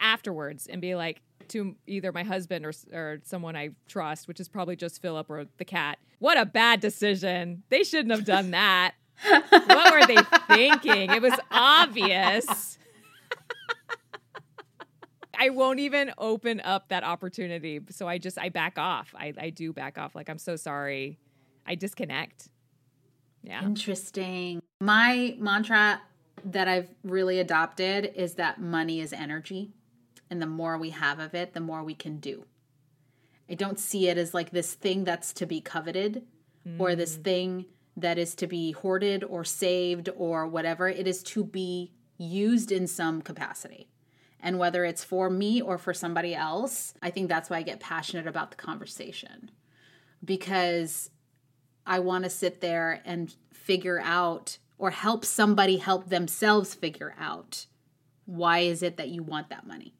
afterwards 0.00 0.66
and 0.66 0.80
be 0.80 0.94
like 0.94 1.22
to 1.50 1.76
either 1.86 2.12
my 2.12 2.22
husband 2.22 2.64
or, 2.64 2.72
or 2.92 3.20
someone 3.24 3.56
I 3.56 3.70
trust, 3.86 4.28
which 4.28 4.40
is 4.40 4.48
probably 4.48 4.76
just 4.76 5.00
Philip 5.02 5.28
or 5.28 5.46
the 5.58 5.64
cat. 5.64 5.98
What 6.18 6.38
a 6.38 6.46
bad 6.46 6.80
decision. 6.80 7.62
They 7.68 7.84
shouldn't 7.84 8.10
have 8.10 8.24
done 8.24 8.50
that. 8.52 8.94
what 9.48 9.92
were 9.92 10.06
they 10.06 10.22
thinking? 10.54 11.10
It 11.10 11.22
was 11.22 11.38
obvious. 11.50 12.78
I 15.38 15.48
won't 15.48 15.80
even 15.80 16.12
open 16.18 16.60
up 16.60 16.88
that 16.88 17.02
opportunity. 17.02 17.80
So 17.90 18.06
I 18.06 18.18
just 18.18 18.38
I 18.38 18.50
back 18.50 18.78
off. 18.78 19.14
I, 19.16 19.32
I 19.38 19.50
do 19.50 19.72
back 19.72 19.96
off. 19.96 20.14
Like 20.14 20.28
I'm 20.28 20.38
so 20.38 20.56
sorry. 20.56 21.18
I 21.66 21.74
disconnect. 21.74 22.48
Yeah. 23.42 23.64
Interesting. 23.64 24.60
My 24.80 25.36
mantra 25.38 26.02
that 26.44 26.68
I've 26.68 26.88
really 27.04 27.38
adopted 27.38 28.12
is 28.14 28.34
that 28.34 28.60
money 28.60 29.00
is 29.00 29.12
energy. 29.12 29.72
And 30.30 30.40
the 30.40 30.46
more 30.46 30.78
we 30.78 30.90
have 30.90 31.18
of 31.18 31.34
it, 31.34 31.52
the 31.52 31.60
more 31.60 31.82
we 31.82 31.94
can 31.94 32.18
do. 32.18 32.44
I 33.48 33.54
don't 33.54 33.80
see 33.80 34.08
it 34.08 34.16
as 34.16 34.32
like 34.32 34.50
this 34.50 34.74
thing 34.74 35.04
that's 35.04 35.32
to 35.34 35.46
be 35.46 35.60
coveted 35.60 36.22
or 36.78 36.94
this 36.94 37.16
mm. 37.16 37.24
thing 37.24 37.66
that 37.96 38.18
is 38.18 38.34
to 38.36 38.46
be 38.46 38.72
hoarded 38.72 39.24
or 39.24 39.44
saved 39.44 40.08
or 40.16 40.46
whatever. 40.46 40.88
It 40.88 41.08
is 41.08 41.22
to 41.24 41.42
be 41.42 41.92
used 42.16 42.70
in 42.70 42.86
some 42.86 43.22
capacity. 43.22 43.88
And 44.38 44.58
whether 44.58 44.84
it's 44.84 45.04
for 45.04 45.28
me 45.28 45.60
or 45.60 45.78
for 45.78 45.92
somebody 45.92 46.34
else, 46.34 46.94
I 47.02 47.10
think 47.10 47.28
that's 47.28 47.50
why 47.50 47.58
I 47.58 47.62
get 47.62 47.80
passionate 47.80 48.26
about 48.26 48.50
the 48.50 48.56
conversation 48.56 49.50
because 50.24 51.10
I 51.86 51.98
want 51.98 52.24
to 52.24 52.30
sit 52.30 52.60
there 52.60 53.02
and 53.04 53.34
figure 53.52 54.00
out 54.00 54.58
or 54.78 54.90
help 54.90 55.24
somebody 55.24 55.76
help 55.76 56.08
themselves 56.08 56.74
figure 56.74 57.14
out 57.18 57.66
why 58.24 58.60
is 58.60 58.82
it 58.82 58.96
that 58.96 59.08
you 59.08 59.22
want 59.22 59.50
that 59.50 59.66
money. 59.66 59.94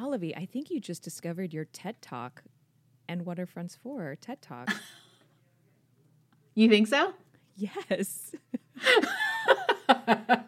Olive, 0.00 0.32
I 0.36 0.46
think 0.46 0.70
you 0.70 0.80
just 0.80 1.02
discovered 1.02 1.52
your 1.52 1.64
TED 1.66 2.00
Talk 2.00 2.42
and 3.08 3.24
what 3.24 3.38
are 3.38 3.46
friends 3.46 3.76
for? 3.82 4.16
TED 4.20 4.42
Talk. 4.42 4.70
You 6.54 6.68
think 6.68 6.88
so? 6.88 7.14
yes. 7.54 8.34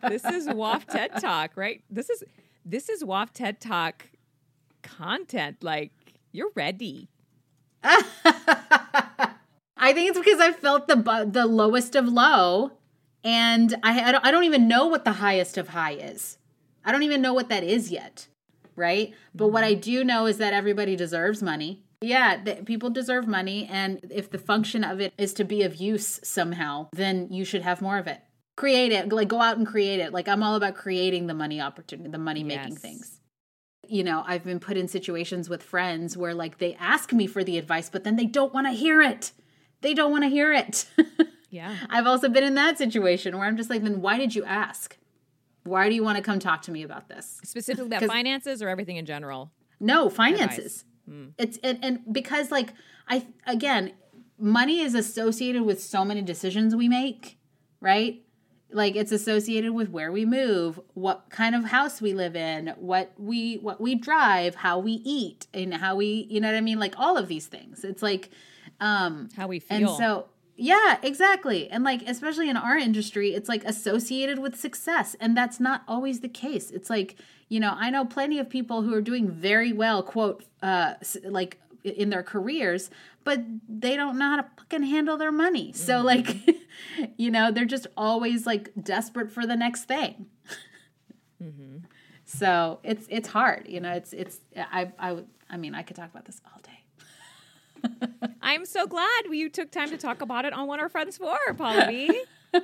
this 0.09 0.25
is 0.25 0.49
WAF 0.49 0.85
TED 0.87 1.13
Talk, 1.21 1.53
right? 1.57 1.85
This 1.89 2.11
is 2.11 2.25
this 2.65 2.89
is 2.89 3.05
WAF 3.05 3.31
TED 3.33 3.61
Talk 3.61 4.07
content. 4.83 5.63
Like 5.63 5.93
you're 6.33 6.51
ready. 6.57 7.09
I 7.85 8.03
think 9.93 10.11
it's 10.11 10.19
because 10.19 10.41
I 10.41 10.51
felt 10.51 10.89
the 10.89 10.97
bu- 10.97 11.31
the 11.31 11.47
lowest 11.47 11.95
of 11.95 12.09
low, 12.09 12.73
and 13.23 13.73
I 13.85 14.09
I 14.09 14.13
don't, 14.13 14.25
I 14.25 14.31
don't 14.33 14.45
even 14.45 14.67
know 14.67 14.87
what 14.87 15.05
the 15.05 15.13
highest 15.13 15.57
of 15.59 15.69
high 15.69 15.93
is. 15.93 16.39
I 16.85 16.91
don't 16.91 17.05
even 17.05 17.23
know 17.23 17.35
what 17.35 17.49
that 17.51 17.63
is 17.63 17.93
yet, 17.93 18.27
right? 18.77 19.15
But 19.35 19.49
what 19.49 19.65
I 19.65 19.73
mm-hmm. 19.73 19.81
do 19.81 20.05
know 20.05 20.27
is 20.27 20.39
that 20.39 20.53
everybody 20.53 20.97
deserves 20.97 21.43
money. 21.43 21.85
Yeah, 22.01 22.41
th- 22.43 22.65
people 22.65 22.89
deserve 22.89 23.27
money, 23.27 23.69
and 23.71 24.01
if 24.11 24.31
the 24.31 24.39
function 24.39 24.85
of 24.85 25.01
it 25.01 25.13
is 25.19 25.35
to 25.35 25.45
be 25.45 25.63
of 25.63 25.77
use 25.77 26.19
somehow, 26.23 26.89
then 26.93 27.29
you 27.31 27.45
should 27.45 27.63
have 27.63 27.83
more 27.83 27.99
of 27.99 28.07
it. 28.07 28.21
Create 28.57 28.93
it, 28.93 29.11
like 29.11 29.29
go 29.29 29.41
out 29.41 29.59
and 29.59 29.67
create 29.67 30.01
it. 30.01 30.13
Like 30.13 30.29
I'm 30.29 30.43
all 30.43 30.55
about 30.55 30.75
creating 30.75 31.27
the 31.27 31.35
money 31.35 31.61
opportunity, 31.61 32.11
the 32.11 32.19
money 32.19 32.45
making 32.45 32.73
Yes. 32.73 32.83
things 32.83 33.17
you 33.91 34.05
know, 34.05 34.23
I've 34.25 34.45
been 34.45 34.61
put 34.61 34.77
in 34.77 34.87
situations 34.87 35.49
with 35.49 35.65
friends 35.65 36.17
where 36.17 36.33
like 36.33 36.59
they 36.59 36.75
ask 36.75 37.13
me 37.13 37.27
for 37.27 37.43
the 37.43 37.59
advice, 37.59 37.91
but 37.91 38.05
then 38.05 38.15
they 38.15 38.27
don't 38.27 38.55
want 38.55 38.69
to 38.69 38.73
hear 38.73 39.03
it. 39.03 39.33
They 39.81 39.95
don't 39.95 40.13
want 40.13 40.23
to 40.23 40.31
hear 40.31 40.53
it. 40.53 40.87
Yeah. 41.51 41.77
I've 41.91 42.07
also 42.07 42.29
been 42.29 42.45
in 42.45 42.55
that 42.55 42.79
situation 42.79 43.37
where 43.37 43.47
I'm 43.47 43.57
just 43.57 43.71
like, 43.71 43.83
then 43.83 44.01
why 44.01 44.19
did 44.19 44.35
you 44.35 44.45
ask? 44.45 44.97
Why 45.71 45.89
do 45.89 45.95
you 45.95 46.03
want 46.03 46.17
to 46.17 46.23
come 46.23 46.39
talk 46.39 46.63
to 46.63 46.71
me 46.73 46.83
about 46.83 47.09
this? 47.09 47.41
Specifically 47.45 47.87
about 47.87 48.03
finances 48.05 48.61
or 48.63 48.69
everything 48.69 48.97
in 48.97 49.07
general. 49.07 49.53
No, 49.79 50.11
finances. 50.11 50.85
It's 51.39 51.59
and, 51.65 51.79
and 51.83 52.01
because 52.13 52.51
like 52.51 52.73
I 53.09 53.27
again, 53.47 53.93
money 54.39 54.81
is 54.81 54.95
associated 54.95 55.63
with 55.63 55.83
so 55.83 56.05
many 56.05 56.23
decisions 56.23 56.77
we 56.77 56.89
make, 56.89 57.39
right? 57.81 58.23
Like 58.73 58.95
it's 58.95 59.11
associated 59.11 59.73
with 59.73 59.91
where 59.91 60.13
we 60.13 60.25
move, 60.25 60.79
what 60.95 61.27
kind 61.31 61.57
of 61.57 61.65
house 61.65 62.01
we 62.01 62.13
live 62.15 62.37
in, 62.37 62.69
what 62.79 63.13
we 63.19 63.57
what 63.57 63.81
we 63.81 63.97
drive, 63.97 64.55
how 64.55 64.79
we 64.79 64.93
eat, 65.05 65.47
and 65.53 65.75
how 65.75 65.97
we, 65.97 66.29
you 66.31 66.41
know 66.41 66.49
what 66.49 66.57
I 66.57 66.61
mean? 66.61 66.79
Like 66.79 66.95
all 66.97 67.17
of 67.17 67.27
these 67.27 67.47
things. 67.47 67.83
It's 67.83 68.03
like 68.03 68.31
um 68.81 69.29
How 69.37 69.49
we 69.49 69.59
feel. 69.59 69.77
and 69.77 69.89
so, 69.99 70.27
yeah, 70.61 70.99
exactly. 71.03 71.71
And 71.71 71.85
like, 71.85 72.03
especially 72.07 72.51
in 72.51 72.57
our 72.57 72.77
industry, 72.77 73.35
it's 73.35 73.49
like 73.49 73.65
associated 73.65 74.39
with 74.39 74.61
success. 74.61 75.17
And 75.19 75.35
that's 75.35 75.59
not 75.59 75.83
always 75.89 76.21
the 76.21 76.29
case. 76.29 76.71
It's 76.71 76.91
like, 76.91 77.17
you 77.49 77.59
know, 77.59 77.73
I 77.75 77.89
know 77.89 78.05
plenty 78.05 78.39
of 78.39 78.51
people 78.51 78.83
who 78.83 78.93
are 78.93 79.01
doing 79.01 79.31
very 79.31 79.73
well, 79.73 80.03
quote, 80.03 80.45
uh, 80.63 80.95
like 81.25 81.59
in 81.83 82.11
their 82.11 82.23
careers, 82.23 82.91
but 83.25 83.41
they 83.69 83.97
don't 83.97 84.19
know 84.19 84.29
how 84.29 84.37
to 84.37 84.47
fucking 84.59 84.83
handle 84.83 85.17
their 85.17 85.33
money. 85.33 85.73
So, 85.73 86.03
like, 86.03 86.37
you 87.17 87.31
know, 87.31 87.51
they're 87.51 87.65
just 87.65 87.87
always 87.97 88.47
like 88.47 88.71
desperate 88.81 89.31
for 89.31 89.47
the 89.47 89.57
next 89.57 89.85
thing. 89.85 90.27
Mm-hmm. 91.43 91.79
So 92.27 92.81
it's 92.85 93.07
it's 93.09 93.29
hard, 93.29 93.67
you 93.67 93.81
know. 93.81 93.93
It's 93.93 94.13
it's 94.13 94.41
I 94.55 94.93
I 94.99 95.25
I 95.49 95.57
mean 95.57 95.75
I 95.75 95.83
could 95.83 95.97
talk 95.97 96.11
about 96.11 96.27
this 96.27 96.41
all 96.45 96.61
day. 96.63 96.70
I'm 98.43 98.65
so 98.65 98.87
glad 98.87 99.09
you 99.31 99.49
took 99.51 99.71
time 99.71 99.91
to 99.91 99.97
talk 99.97 100.23
about 100.23 100.45
it 100.45 100.53
on 100.53 100.67
What 100.67 100.81
Are 100.81 100.89
Friends 100.89 101.17
For, 101.17 101.37
Pallavi. 101.53 102.15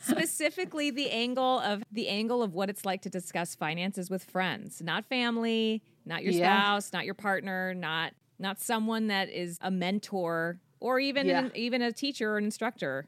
Specifically, 0.00 0.90
the 0.90 1.10
angle 1.10 1.58
of 1.60 1.82
the 1.90 2.08
angle 2.08 2.42
of 2.42 2.54
what 2.54 2.70
it's 2.70 2.84
like 2.84 3.02
to 3.02 3.10
discuss 3.10 3.54
finances 3.54 4.10
with 4.10 4.22
friends, 4.24 4.80
not 4.80 5.04
family, 5.06 5.82
not 6.06 6.22
your 6.22 6.32
Yeah. 6.32 6.62
spouse, 6.62 6.92
not 6.92 7.04
your 7.04 7.14
partner, 7.14 7.74
not 7.74 8.14
not 8.40 8.60
someone 8.60 9.08
that 9.08 9.28
is 9.28 9.58
a 9.60 9.70
mentor 9.70 10.60
or 10.78 11.00
even 11.00 11.26
Yeah. 11.26 11.46
an, 11.46 11.52
even 11.56 11.82
a 11.82 11.90
teacher 11.92 12.34
or 12.34 12.38
an 12.38 12.44
instructor. 12.44 13.04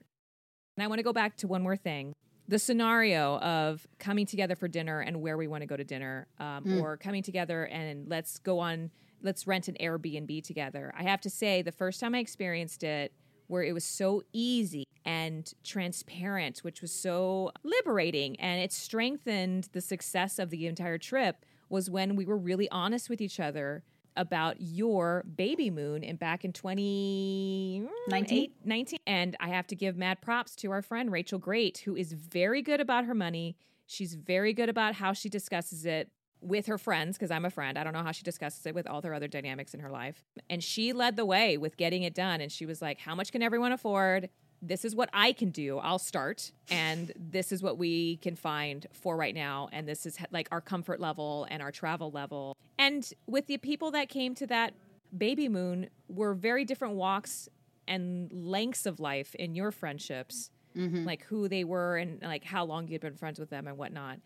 And 0.77 0.83
I 0.83 0.89
want 0.89 0.99
to 0.99 1.05
go 1.05 1.13
back 1.13 1.37
to 1.39 1.47
one 1.47 1.63
more 1.63 1.77
thing. 1.77 2.13
The 2.49 2.59
scenario 2.59 3.39
of 3.39 3.87
coming 4.01 4.27
together 4.27 4.57
for 4.57 4.67
dinner 4.67 4.99
and 5.01 5.21
where 5.23 5.37
we 5.37 5.47
want 5.47 5.61
to 5.63 5.67
go 5.69 5.77
to 5.77 5.85
dinner, 5.85 6.27
um, 6.41 6.65
or 6.81 6.97
coming 6.97 7.23
together 7.23 7.67
and 7.67 8.09
let's 8.09 8.41
go 8.41 8.59
on, 8.59 8.91
let's 9.23 9.47
rent 9.47 9.69
an 9.69 9.77
Airbnb 9.81 10.45
together. 10.45 10.93
I 10.97 11.03
have 11.05 11.21
to 11.23 11.31
say, 11.31 11.63
the 11.63 11.73
first 11.73 12.01
time 12.01 12.15
I 12.15 12.19
experienced 12.19 12.83
it, 12.83 13.13
where 13.47 13.63
it 13.63 13.73
was 13.73 13.85
so 13.85 14.23
easy 14.33 14.85
and 15.05 15.53
transparent, 15.65 16.59
which 16.59 16.81
was 16.81 16.93
so 16.93 17.51
liberating, 17.65 18.39
and 18.39 18.61
it 18.61 18.73
strengthened 18.73 19.69
the 19.73 19.81
success 19.81 20.39
of 20.39 20.51
the 20.51 20.67
entire 20.67 20.99
trip, 20.99 21.45
was 21.69 21.91
when 21.91 22.17
we 22.17 22.25
were 22.25 22.39
really 22.39 22.69
honest 22.71 23.09
with 23.09 23.21
each 23.21 23.41
other 23.41 23.83
about 24.17 24.57
your 24.61 25.25
baby 25.37 25.71
moon 25.71 26.03
and 26.03 26.19
back 26.19 26.45
in 26.45 26.53
2019 26.53 28.51
mm, 28.51 28.51
19 28.65 28.99
and 29.07 29.37
i 29.39 29.49
have 29.49 29.69
to 29.69 29.77
give 29.77 29.97
mad 29.97 30.21
props 30.21 30.57
to 30.57 30.73
our 30.73 30.83
friend 30.83 31.13
rachel 31.13 31.39
great 31.39 31.79
who 31.85 31.95
is 31.95 32.13
very 32.13 32.61
good 32.61 32.81
about 32.81 33.05
her 33.05 33.15
money. 33.15 33.57
She's 33.87 34.15
very 34.15 34.53
good 34.53 34.69
about 34.69 34.95
how 34.95 35.13
she 35.13 35.29
discusses 35.29 35.85
it 35.85 36.11
with 36.41 36.67
her 36.67 36.79
friends 36.79 37.17
because 37.17 37.31
i'm 37.31 37.45
a 37.45 37.51
friend 37.51 37.79
i 37.79 37.85
don't 37.85 37.93
know 37.93 38.03
how 38.03 38.13
she 38.13 38.23
discusses 38.23 38.65
it 38.67 38.75
with 38.75 38.87
all 38.87 39.03
her 39.03 39.15
other 39.15 39.29
dynamics 39.29 39.75
in 39.75 39.81
her 39.81 39.91
life 39.91 40.25
and 40.49 40.63
she 40.65 40.93
led 40.93 41.17
the 41.17 41.25
way 41.25 41.57
with 41.57 41.77
getting 41.77 42.03
it 42.03 42.15
done 42.15 42.41
and 42.41 42.51
she 42.51 42.67
was 42.67 42.81
like 42.81 42.99
how 42.99 43.15
much 43.15 43.33
can 43.33 43.43
everyone 43.43 43.73
afford 43.73 44.29
this 44.63 44.85
is 44.85 44.95
what 44.95 45.09
I 45.13 45.33
can 45.33 45.51
do. 45.51 45.79
I'll 45.79 45.99
start, 45.99 46.53
and 46.71 47.13
this 47.17 47.51
is 47.51 47.63
what 47.63 47.79
we 47.79 48.17
can 48.19 48.37
find 48.37 48.87
for 48.93 49.17
right 49.17 49.35
now. 49.35 49.69
And 49.73 49.89
this 49.89 50.05
is 50.05 50.19
like 50.31 50.49
our 50.53 50.61
comfort 50.61 51.01
level 51.01 51.47
and 51.51 51.63
our 51.63 51.73
travel 51.73 52.11
level. 52.11 52.57
And 52.79 53.11
with 53.27 53.47
the 53.47 53.57
people 53.57 53.91
that 53.93 54.09
came 54.09 54.35
to 54.37 54.47
that 54.49 54.75
baby 55.17 55.49
moon, 55.49 55.89
were 56.09 56.35
very 56.35 56.65
different 56.65 56.95
walks 56.95 57.49
and 57.89 58.31
lengths 58.33 58.87
of 58.87 59.01
life 59.01 59.35
in 59.35 59.55
your 59.55 59.71
friendships, 59.71 60.51
mm-hmm. 60.77 61.05
like 61.05 61.25
who 61.25 61.49
they 61.49 61.65
were 61.65 61.97
and 61.97 62.23
like 62.23 62.45
how 62.45 62.65
long 62.65 62.87
you'd 62.87 63.01
been 63.01 63.17
friends 63.17 63.41
with 63.41 63.51
them 63.51 63.67
and 63.67 63.79
whatnot. 63.79 64.19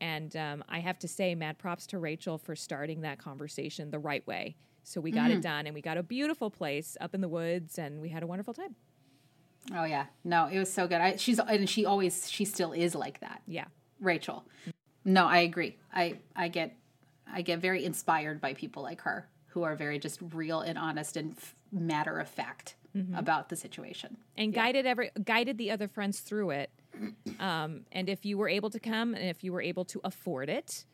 And 0.00 0.36
um, 0.36 0.64
I 0.68 0.80
have 0.80 0.98
to 1.00 1.08
say, 1.08 1.34
mad 1.34 1.58
props 1.58 1.86
to 1.88 1.98
Rachel 1.98 2.38
for 2.38 2.54
starting 2.54 3.00
that 3.02 3.18
conversation 3.18 3.90
the 3.90 3.98
right 3.98 4.26
way. 4.26 4.56
So 4.82 5.00
we 5.00 5.10
got 5.10 5.30
it 5.32 5.42
done, 5.42 5.66
and 5.66 5.74
we 5.74 5.80
got 5.80 5.96
a 5.98 6.02
beautiful 6.02 6.48
place 6.48 6.96
up 7.00 7.12
in 7.14 7.20
the 7.20 7.28
woods, 7.28 7.76
and 7.78 8.00
we 8.00 8.08
had 8.08 8.22
a 8.22 8.26
wonderful 8.26 8.54
time. 8.54 8.76
Oh 9.74 9.82
yeah, 9.84 10.06
no, 10.22 10.46
it 10.46 10.58
was 10.60 10.72
so 10.72 10.86
good. 10.86 11.00
I, 11.00 11.16
she's 11.16 11.40
and 11.40 11.68
she 11.68 11.84
always 11.84 12.30
she 12.30 12.44
still 12.44 12.72
is 12.72 12.94
like 12.94 13.18
that. 13.20 13.42
Yeah. 13.48 13.64
Rachel. 13.98 14.44
No, 15.04 15.26
I 15.26 15.38
agree. 15.38 15.76
I 15.92 16.18
I 16.36 16.46
get 16.48 16.76
I 17.28 17.42
get 17.42 17.58
very 17.58 17.84
inspired 17.84 18.40
by 18.40 18.54
people 18.54 18.84
like 18.84 19.00
her 19.00 19.28
who 19.46 19.64
are 19.64 19.74
very 19.74 19.98
just 19.98 20.20
real 20.32 20.60
and 20.60 20.78
honest 20.78 21.16
and 21.16 21.32
f- 21.32 21.56
matter 21.72 22.18
of 22.20 22.28
fact 22.28 22.76
about 23.14 23.48
the 23.50 23.56
situation. 23.56 24.16
and 24.38 24.54
guided 24.54 24.86
every 24.86 25.10
guided 25.24 25.58
the 25.58 25.70
other 25.72 25.88
friends 25.88 26.20
through 26.20 26.50
it. 26.50 26.70
Um, 27.40 27.82
and 27.92 28.08
if 28.08 28.24
you 28.24 28.38
were 28.38 28.48
able 28.48 28.70
to 28.70 28.80
come 28.80 29.14
and 29.14 29.24
if 29.28 29.42
you 29.44 29.52
were 29.52 29.62
able 29.62 29.84
to 29.86 30.00
afford 30.04 30.48
it, 30.48 30.84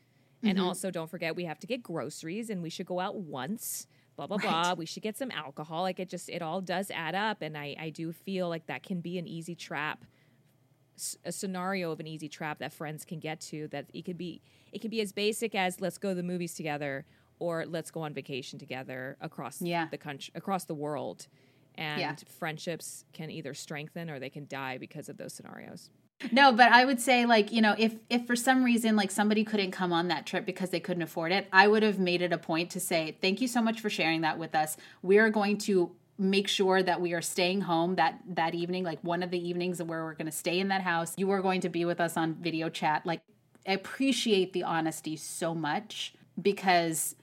and 0.45 0.59
also 0.59 0.91
don't 0.91 1.09
forget 1.09 1.35
we 1.37 1.45
have 1.45 1.59
to 1.59 1.67
get 1.67 1.81
groceries 1.81 2.49
and 2.49 2.61
we 2.61 2.69
should 2.69 2.85
go 2.85 2.99
out 2.99 3.15
once. 3.15 3.87
Blah 4.15 4.27
blah 4.27 4.37
blah. 4.37 4.73
We 4.75 4.85
should 4.85 5.01
get 5.03 5.17
some 5.17 5.31
alcohol. 5.31 5.81
Like 5.83 5.99
it 5.99 6.09
just 6.09 6.29
it 6.29 6.41
all 6.41 6.61
does 6.61 6.91
add 6.91 7.15
up, 7.15 7.41
and 7.41 7.57
I 7.57 7.75
I 7.79 7.89
do 7.89 8.11
feel 8.11 8.49
like 8.49 8.65
that 8.67 8.83
can 8.83 8.99
be 9.01 9.17
an 9.17 9.25
easy 9.27 9.55
trap, 9.55 10.03
a 11.25 11.31
scenario 11.31 11.91
of 11.91 11.99
an 11.99 12.07
easy 12.07 12.29
trap 12.29 12.59
that 12.59 12.73
friends 12.73 13.05
can 13.05 13.19
get 13.19 13.39
to. 13.41 13.67
That 13.69 13.85
it 13.93 14.03
could 14.05 14.17
be 14.17 14.41
it 14.71 14.81
can 14.81 14.89
be 14.91 15.01
as 15.01 15.11
basic 15.13 15.55
as 15.55 15.81
let's 15.81 15.97
go 15.97 16.09
to 16.09 16.15
the 16.15 16.23
movies 16.23 16.53
together 16.53 17.05
or 17.39 17.65
let's 17.65 17.89
go 17.89 18.01
on 18.01 18.13
vacation 18.13 18.59
together 18.59 19.17
across 19.19 19.61
Yeah. 19.61 19.87
the 19.89 19.97
country 19.97 20.31
across 20.35 20.65
the 20.65 20.75
world 20.75 21.27
and 21.75 21.99
Yeah. 21.99 22.15
friendships 22.27 23.05
can 23.13 23.29
either 23.31 23.53
strengthen 23.53 24.09
or 24.09 24.19
they 24.19 24.29
can 24.29 24.47
die 24.47 24.77
because 24.77 25.09
of 25.09 25.17
those 25.17 25.33
scenarios. 25.33 25.89
No, 26.31 26.53
but 26.53 26.71
I 26.71 26.85
would 26.85 27.01
say 27.01 27.25
like, 27.25 27.51
you 27.51 27.61
know, 27.61 27.75
if 27.77 27.95
if 28.09 28.25
for 28.25 28.35
some 28.35 28.63
reason 28.63 28.95
like 28.95 29.11
somebody 29.11 29.43
couldn't 29.43 29.71
come 29.71 29.91
on 29.91 30.07
that 30.07 30.25
trip 30.25 30.45
because 30.45 30.69
they 30.69 30.79
couldn't 30.79 31.03
afford 31.03 31.31
it, 31.33 31.47
I 31.51 31.67
would 31.67 31.83
have 31.83 31.99
made 31.99 32.21
it 32.21 32.31
a 32.31 32.37
point 32.37 32.69
to 32.71 32.79
say, 32.79 33.17
"Thank 33.19 33.41
you 33.41 33.47
so 33.47 33.61
much 33.61 33.81
for 33.81 33.89
sharing 33.89 34.21
that 34.21 34.37
with 34.39 34.55
us. 34.55 34.77
We 35.01 35.17
are 35.17 35.29
going 35.29 35.57
to 35.59 35.91
make 36.17 36.47
sure 36.47 36.81
that 36.83 37.01
we 37.01 37.11
are 37.13 37.21
staying 37.21 37.61
home 37.61 37.95
that 37.95 38.19
that 38.27 38.55
evening, 38.55 38.83
like 38.85 38.99
one 39.03 39.21
of 39.23 39.31
the 39.31 39.49
evenings 39.49 39.81
where 39.83 40.03
we're 40.03 40.13
going 40.13 40.27
to 40.27 40.31
stay 40.31 40.59
in 40.59 40.69
that 40.69 40.81
house. 40.81 41.13
You 41.17 41.29
are 41.31 41.41
going 41.41 41.59
to 41.61 41.69
be 41.69 41.83
with 41.83 41.99
us 41.99 42.15
on 42.15 42.35
video 42.35 42.69
chat. 42.69 43.05
Like 43.05 43.19
I 43.67 43.73
appreciate 43.73 44.53
the 44.53 44.63
honesty 44.63 45.17
so 45.17 45.53
much 45.53 46.13
because 46.41 47.15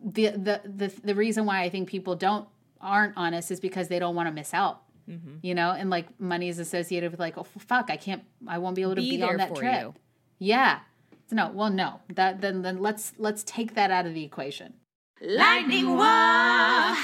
the 0.00 0.28
the 0.28 0.60
the 0.64 0.92
the 1.04 1.14
reason 1.14 1.44
why 1.44 1.62
I 1.62 1.68
think 1.68 1.88
people 1.90 2.14
don't 2.14 2.48
aren't 2.86 3.14
honest 3.16 3.50
is 3.50 3.60
because 3.60 3.88
they 3.88 3.98
don't 3.98 4.14
want 4.14 4.28
to 4.28 4.32
miss 4.32 4.54
out. 4.54 4.82
Mm-hmm. 5.10 5.36
You 5.42 5.54
know, 5.54 5.70
and 5.70 5.90
like 5.90 6.18
money 6.18 6.48
is 6.48 6.58
associated 6.58 7.10
with 7.10 7.20
like, 7.20 7.36
oh 7.38 7.44
fuck, 7.44 7.90
I 7.90 7.96
can't, 7.96 8.24
I 8.48 8.58
won't 8.58 8.74
be 8.76 8.82
able 8.82 8.94
to 8.96 9.02
Be 9.02 9.10
be, 9.10 9.16
there 9.18 9.30
on 9.30 9.36
that 9.36 9.50
for 9.50 9.56
trip. 9.56 9.80
you. 9.82 9.94
Yeah. 10.38 10.80
So 11.28 11.36
no, 11.36 11.50
well, 11.52 11.70
no. 11.70 12.00
That 12.14 12.40
then 12.40 12.62
then 12.62 12.78
let's 12.78 13.12
let's 13.18 13.42
take 13.44 13.74
that 13.74 13.90
out 13.90 14.06
of 14.06 14.14
the 14.14 14.24
equation. 14.24 14.74
Lightning 15.20 15.86
WAF! 15.86 16.96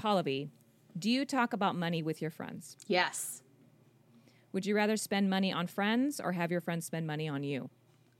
Pallavi, 0.00 0.48
do 0.98 1.08
you 1.10 1.24
talk 1.24 1.52
about 1.52 1.74
money 1.76 2.02
with 2.02 2.20
your 2.20 2.30
friends? 2.30 2.76
Yes, 2.86 3.42
Would 4.52 4.66
you 4.66 4.74
rather 4.76 4.96
spend 4.96 5.30
money 5.30 5.52
on 5.52 5.66
friends 5.66 6.20
or 6.20 6.32
have 6.32 6.50
your 6.52 6.60
friends 6.60 6.84
spend 6.86 7.06
money 7.06 7.28
on 7.28 7.42
you? 7.42 7.70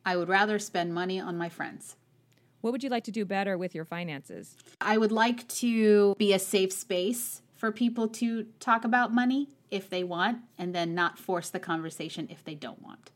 I 0.04 0.16
would 0.16 0.28
rather 0.28 0.58
spend 0.58 0.92
money 0.94 1.20
on 1.20 1.37
my 1.37 1.48
friends. 1.48 1.96
What 2.64 2.72
would 2.72 2.83
you 2.83 2.88
like 2.88 3.05
to 3.05 3.11
do 3.11 3.27
better 3.27 3.59
with 3.59 3.74
your 3.74 3.85
finances? 3.85 4.57
I 4.81 4.96
would 4.96 5.12
like 5.12 5.46
to 5.48 6.14
be 6.16 6.33
a 6.33 6.38
safe 6.38 6.72
space 6.72 7.42
for 7.57 7.70
people 7.70 8.09
to 8.09 8.44
talk 8.59 8.87
about 8.87 9.12
money 9.12 9.50
if 9.70 9.90
they 9.90 10.03
want, 10.03 10.38
and 10.57 10.74
then 10.74 10.94
not 10.94 11.18
force 11.18 11.50
the 11.50 11.61
conversation 11.61 12.27
if 12.31 12.42
they 12.42 12.55
don't 12.55 12.81
want. 12.81 13.11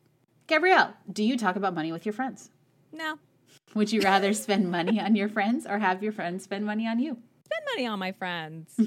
Gabrielle, 0.48 0.92
do 1.10 1.24
you 1.24 1.38
talk 1.38 1.56
about 1.56 1.74
money 1.74 1.92
with 1.92 2.04
your 2.04 2.12
friends? 2.12 2.50
No. 2.92 3.18
Would 3.74 3.90
you 3.90 4.02
rather 4.02 4.34
spend 4.34 4.70
money 4.70 5.00
on 5.00 5.16
your 5.16 5.30
friends 5.30 5.64
or 5.66 5.78
have 5.78 6.02
your 6.02 6.12
friends 6.12 6.44
spend 6.44 6.66
money 6.66 6.86
on 6.86 6.98
you? 6.98 7.16
Spend 7.46 7.64
money 7.74 7.86
on 7.86 7.98
my 7.98 8.12
friends. 8.12 8.78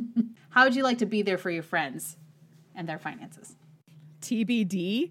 How 0.48 0.64
would 0.64 0.74
you 0.74 0.82
like 0.82 0.96
to 0.98 1.06
be 1.06 1.20
there 1.20 1.36
for 1.36 1.50
your 1.50 1.62
friends 1.62 2.16
and 2.74 2.88
their 2.88 2.98
finances? 2.98 3.54
TBD? 4.22 5.10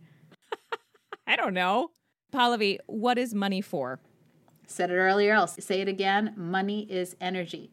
I 1.27 1.35
don't 1.35 1.53
know. 1.53 1.91
Pallavi, 2.33 2.79
what 2.87 3.19
is 3.19 3.35
money 3.35 3.61
for? 3.61 3.99
Said 4.67 4.89
it 4.91 4.95
earlier, 4.95 5.35
I'll 5.35 5.47
say 5.47 5.81
it 5.81 5.87
again. 5.87 6.33
Money 6.35 6.83
is 6.89 7.15
energy. 7.21 7.71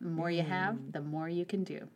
The 0.00 0.08
more 0.08 0.30
you 0.30 0.42
have, 0.42 0.92
the 0.92 1.00
more 1.00 1.28
you 1.28 1.44
can 1.44 1.62
do. 1.62 1.88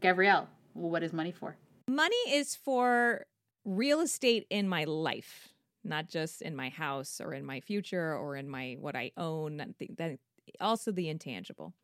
Gabrielle, 0.00 0.48
what 0.72 1.02
is 1.02 1.12
money 1.12 1.30
for? 1.30 1.56
Money 1.88 2.16
is 2.28 2.56
for 2.56 3.26
real 3.64 4.00
estate 4.00 4.46
in 4.50 4.68
my 4.68 4.84
life, 4.84 5.48
not 5.84 6.08
just 6.08 6.42
in 6.42 6.56
my 6.56 6.68
house 6.68 7.20
or 7.22 7.32
in 7.32 7.44
my 7.44 7.60
future 7.60 8.16
or 8.16 8.36
in 8.36 8.48
my 8.48 8.76
what 8.80 8.96
I 8.96 9.12
own. 9.16 9.58
That, 9.96 10.18
also 10.60 10.90
the 10.90 11.08
intangible. 11.08 11.74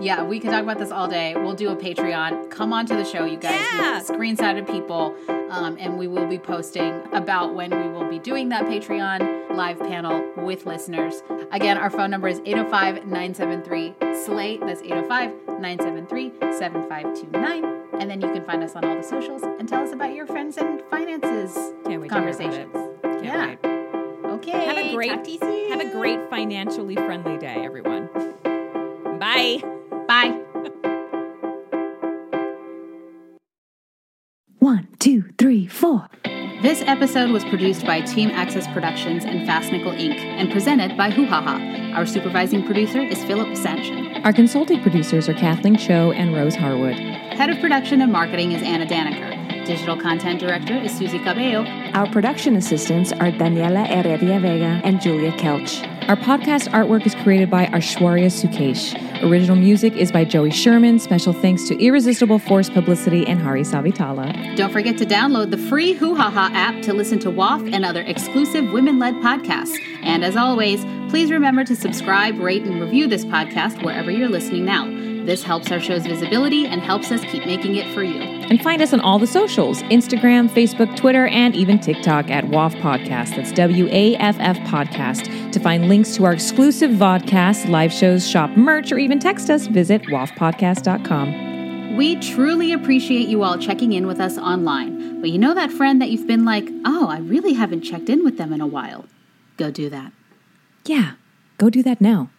Yeah, 0.00 0.22
we 0.22 0.40
could 0.40 0.50
talk 0.50 0.62
about 0.62 0.78
this 0.78 0.90
all 0.90 1.08
day. 1.08 1.34
We'll 1.34 1.54
do 1.54 1.70
a 1.70 1.76
Patreon. 1.76 2.50
Come 2.50 2.72
on 2.72 2.86
to 2.86 2.94
the 2.94 3.04
show, 3.04 3.26
you 3.26 3.36
guys. 3.36 3.60
Yeah. 3.60 3.98
With 3.98 4.08
screenshotted 4.08 4.66
people, 4.66 5.14
um, 5.50 5.76
and 5.78 5.98
we 5.98 6.06
will 6.06 6.26
be 6.26 6.38
posting 6.38 7.02
about 7.12 7.54
when 7.54 7.70
we 7.70 7.88
will 7.92 8.08
be 8.08 8.18
doing 8.18 8.48
that 8.48 8.64
Patreon 8.64 9.39
live 9.54 9.78
panel 9.80 10.24
with 10.36 10.66
listeners. 10.66 11.22
Again, 11.52 11.76
our 11.78 11.90
phone 11.90 12.10
number 12.10 12.28
is 12.28 12.40
805 12.44 13.06
973 13.06 13.94
SLAY. 14.24 14.58
That's 14.58 14.82
805 14.82 15.30
973 15.60 16.32
7529. 16.52 17.64
And 18.00 18.10
then 18.10 18.20
you 18.20 18.32
can 18.32 18.44
find 18.44 18.62
us 18.62 18.74
on 18.76 18.84
all 18.84 18.96
the 18.96 19.02
socials 19.02 19.42
and 19.42 19.68
tell 19.68 19.82
us 19.82 19.92
about 19.92 20.14
your 20.14 20.26
friends 20.26 20.56
and 20.56 20.82
finances 20.90 21.54
Can't 21.84 22.00
wait 22.00 22.08
to 22.10 22.14
hear 22.18 22.28
about 22.28 22.40
it. 22.40 22.72
conversations. 22.72 22.76
Can't 23.02 23.24
yeah. 23.24 23.46
wait. 23.46 23.58
Okay. 24.32 24.64
Have 24.64 24.78
a 24.78 24.94
great 24.94 25.10
talk 25.10 25.24
to 25.24 25.30
you 25.30 25.38
soon. 25.38 25.70
have 25.70 25.80
a 25.80 25.90
great 25.92 26.30
financially 26.30 26.94
friendly 26.96 27.36
day, 27.38 27.56
everyone. 27.64 28.08
Bye. 29.18 29.62
Bye. 30.08 30.40
One, 34.58 34.88
two, 34.98 35.24
three, 35.38 35.66
four. 35.66 36.08
This 36.62 36.82
episode 36.82 37.30
was 37.30 37.42
produced 37.46 37.86
by 37.86 38.02
Team 38.02 38.28
Access 38.28 38.66
Productions 38.66 39.24
and 39.24 39.46
Fast 39.46 39.72
Nickel 39.72 39.92
Inc. 39.92 40.18
and 40.18 40.52
presented 40.52 40.94
by 40.94 41.10
Hoo 41.10 41.24
Ha 41.24 41.40
Ha. 41.40 41.92
Our 41.96 42.04
supervising 42.04 42.66
producer 42.66 43.00
is 43.00 43.24
Philip 43.24 43.56
Sanch. 43.56 43.90
Our 44.26 44.34
consulting 44.34 44.82
producers 44.82 45.26
are 45.30 45.32
Kathleen 45.32 45.76
Cho 45.78 46.12
and 46.12 46.34
Rose 46.34 46.54
Harwood. 46.54 46.96
Head 46.96 47.48
of 47.48 47.58
production 47.60 48.02
and 48.02 48.12
marketing 48.12 48.52
is 48.52 48.62
Anna 48.62 48.84
Danaker. 48.84 49.64
Digital 49.64 49.98
content 49.98 50.38
director 50.38 50.74
is 50.76 50.92
Susie 50.92 51.18
Cabello. 51.20 51.64
Our 51.94 52.06
production 52.10 52.56
assistants 52.56 53.10
are 53.12 53.30
Daniela 53.30 53.86
Heredia 53.86 54.38
Vega 54.38 54.82
and 54.84 55.00
Julia 55.00 55.32
Kelch. 55.32 55.80
Our 56.10 56.16
podcast 56.16 56.66
artwork 56.72 57.06
is 57.06 57.14
created 57.14 57.50
by 57.50 57.66
Ashwarya 57.66 58.26
Sukesh. 58.26 59.22
Original 59.22 59.54
music 59.54 59.92
is 59.94 60.10
by 60.10 60.24
Joey 60.24 60.50
Sherman. 60.50 60.98
Special 60.98 61.32
thanks 61.32 61.68
to 61.68 61.80
Irresistible 61.80 62.40
Force 62.40 62.68
Publicity 62.68 63.24
and 63.28 63.40
Hari 63.40 63.62
Savitala. 63.62 64.56
Don't 64.56 64.72
forget 64.72 64.98
to 64.98 65.06
download 65.06 65.52
the 65.52 65.56
free 65.56 65.92
Hoo 65.92 66.16
Ha 66.16 66.28
Ha 66.28 66.50
app 66.52 66.82
to 66.82 66.92
listen 66.92 67.20
to 67.20 67.30
WAF 67.30 67.72
and 67.72 67.84
other 67.84 68.02
exclusive 68.02 68.72
women 68.72 68.98
led 68.98 69.14
podcasts. 69.22 69.78
And 70.02 70.24
as 70.24 70.36
always, 70.36 70.84
Please 71.10 71.32
remember 71.32 71.64
to 71.64 71.74
subscribe, 71.74 72.38
rate, 72.38 72.62
and 72.62 72.80
review 72.80 73.08
this 73.08 73.24
podcast 73.24 73.82
wherever 73.84 74.12
you're 74.12 74.28
listening 74.28 74.64
now. 74.64 74.86
This 75.26 75.42
helps 75.42 75.72
our 75.72 75.80
show's 75.80 76.06
visibility 76.06 76.68
and 76.68 76.80
helps 76.80 77.10
us 77.10 77.20
keep 77.22 77.44
making 77.46 77.74
it 77.74 77.92
for 77.92 78.04
you. 78.04 78.39
And 78.50 78.60
find 78.62 78.82
us 78.82 78.92
on 78.92 79.00
all 79.00 79.20
the 79.20 79.28
socials 79.28 79.82
Instagram, 79.84 80.50
Facebook, 80.50 80.96
Twitter, 80.96 81.28
and 81.28 81.54
even 81.54 81.78
TikTok 81.78 82.28
at 82.30 82.44
WAFF 82.44 82.74
Podcast. 82.80 83.36
That's 83.36 83.52
W 83.52 83.86
A 83.90 84.16
F 84.16 84.36
F 84.40 84.58
Podcast. 84.68 85.52
To 85.52 85.60
find 85.60 85.88
links 85.88 86.16
to 86.16 86.24
our 86.24 86.32
exclusive 86.32 86.90
vodcasts, 86.90 87.68
live 87.68 87.92
shows, 87.92 88.28
shop 88.28 88.50
merch, 88.56 88.90
or 88.90 88.98
even 88.98 89.20
text 89.20 89.50
us, 89.50 89.68
visit 89.68 90.02
waffpodcast.com. 90.02 91.96
We 91.96 92.16
truly 92.16 92.72
appreciate 92.72 93.28
you 93.28 93.44
all 93.44 93.56
checking 93.56 93.92
in 93.92 94.06
with 94.08 94.20
us 94.20 94.36
online. 94.36 95.20
But 95.20 95.30
you 95.30 95.38
know 95.38 95.54
that 95.54 95.70
friend 95.70 96.02
that 96.02 96.10
you've 96.10 96.26
been 96.26 96.44
like, 96.44 96.68
oh, 96.84 97.08
I 97.08 97.18
really 97.18 97.52
haven't 97.52 97.82
checked 97.82 98.08
in 98.08 98.24
with 98.24 98.36
them 98.36 98.52
in 98.52 98.60
a 98.60 98.66
while? 98.66 99.06
Go 99.58 99.70
do 99.70 99.88
that. 99.90 100.12
Yeah, 100.86 101.12
go 101.58 101.70
do 101.70 101.82
that 101.84 102.00
now. 102.00 102.30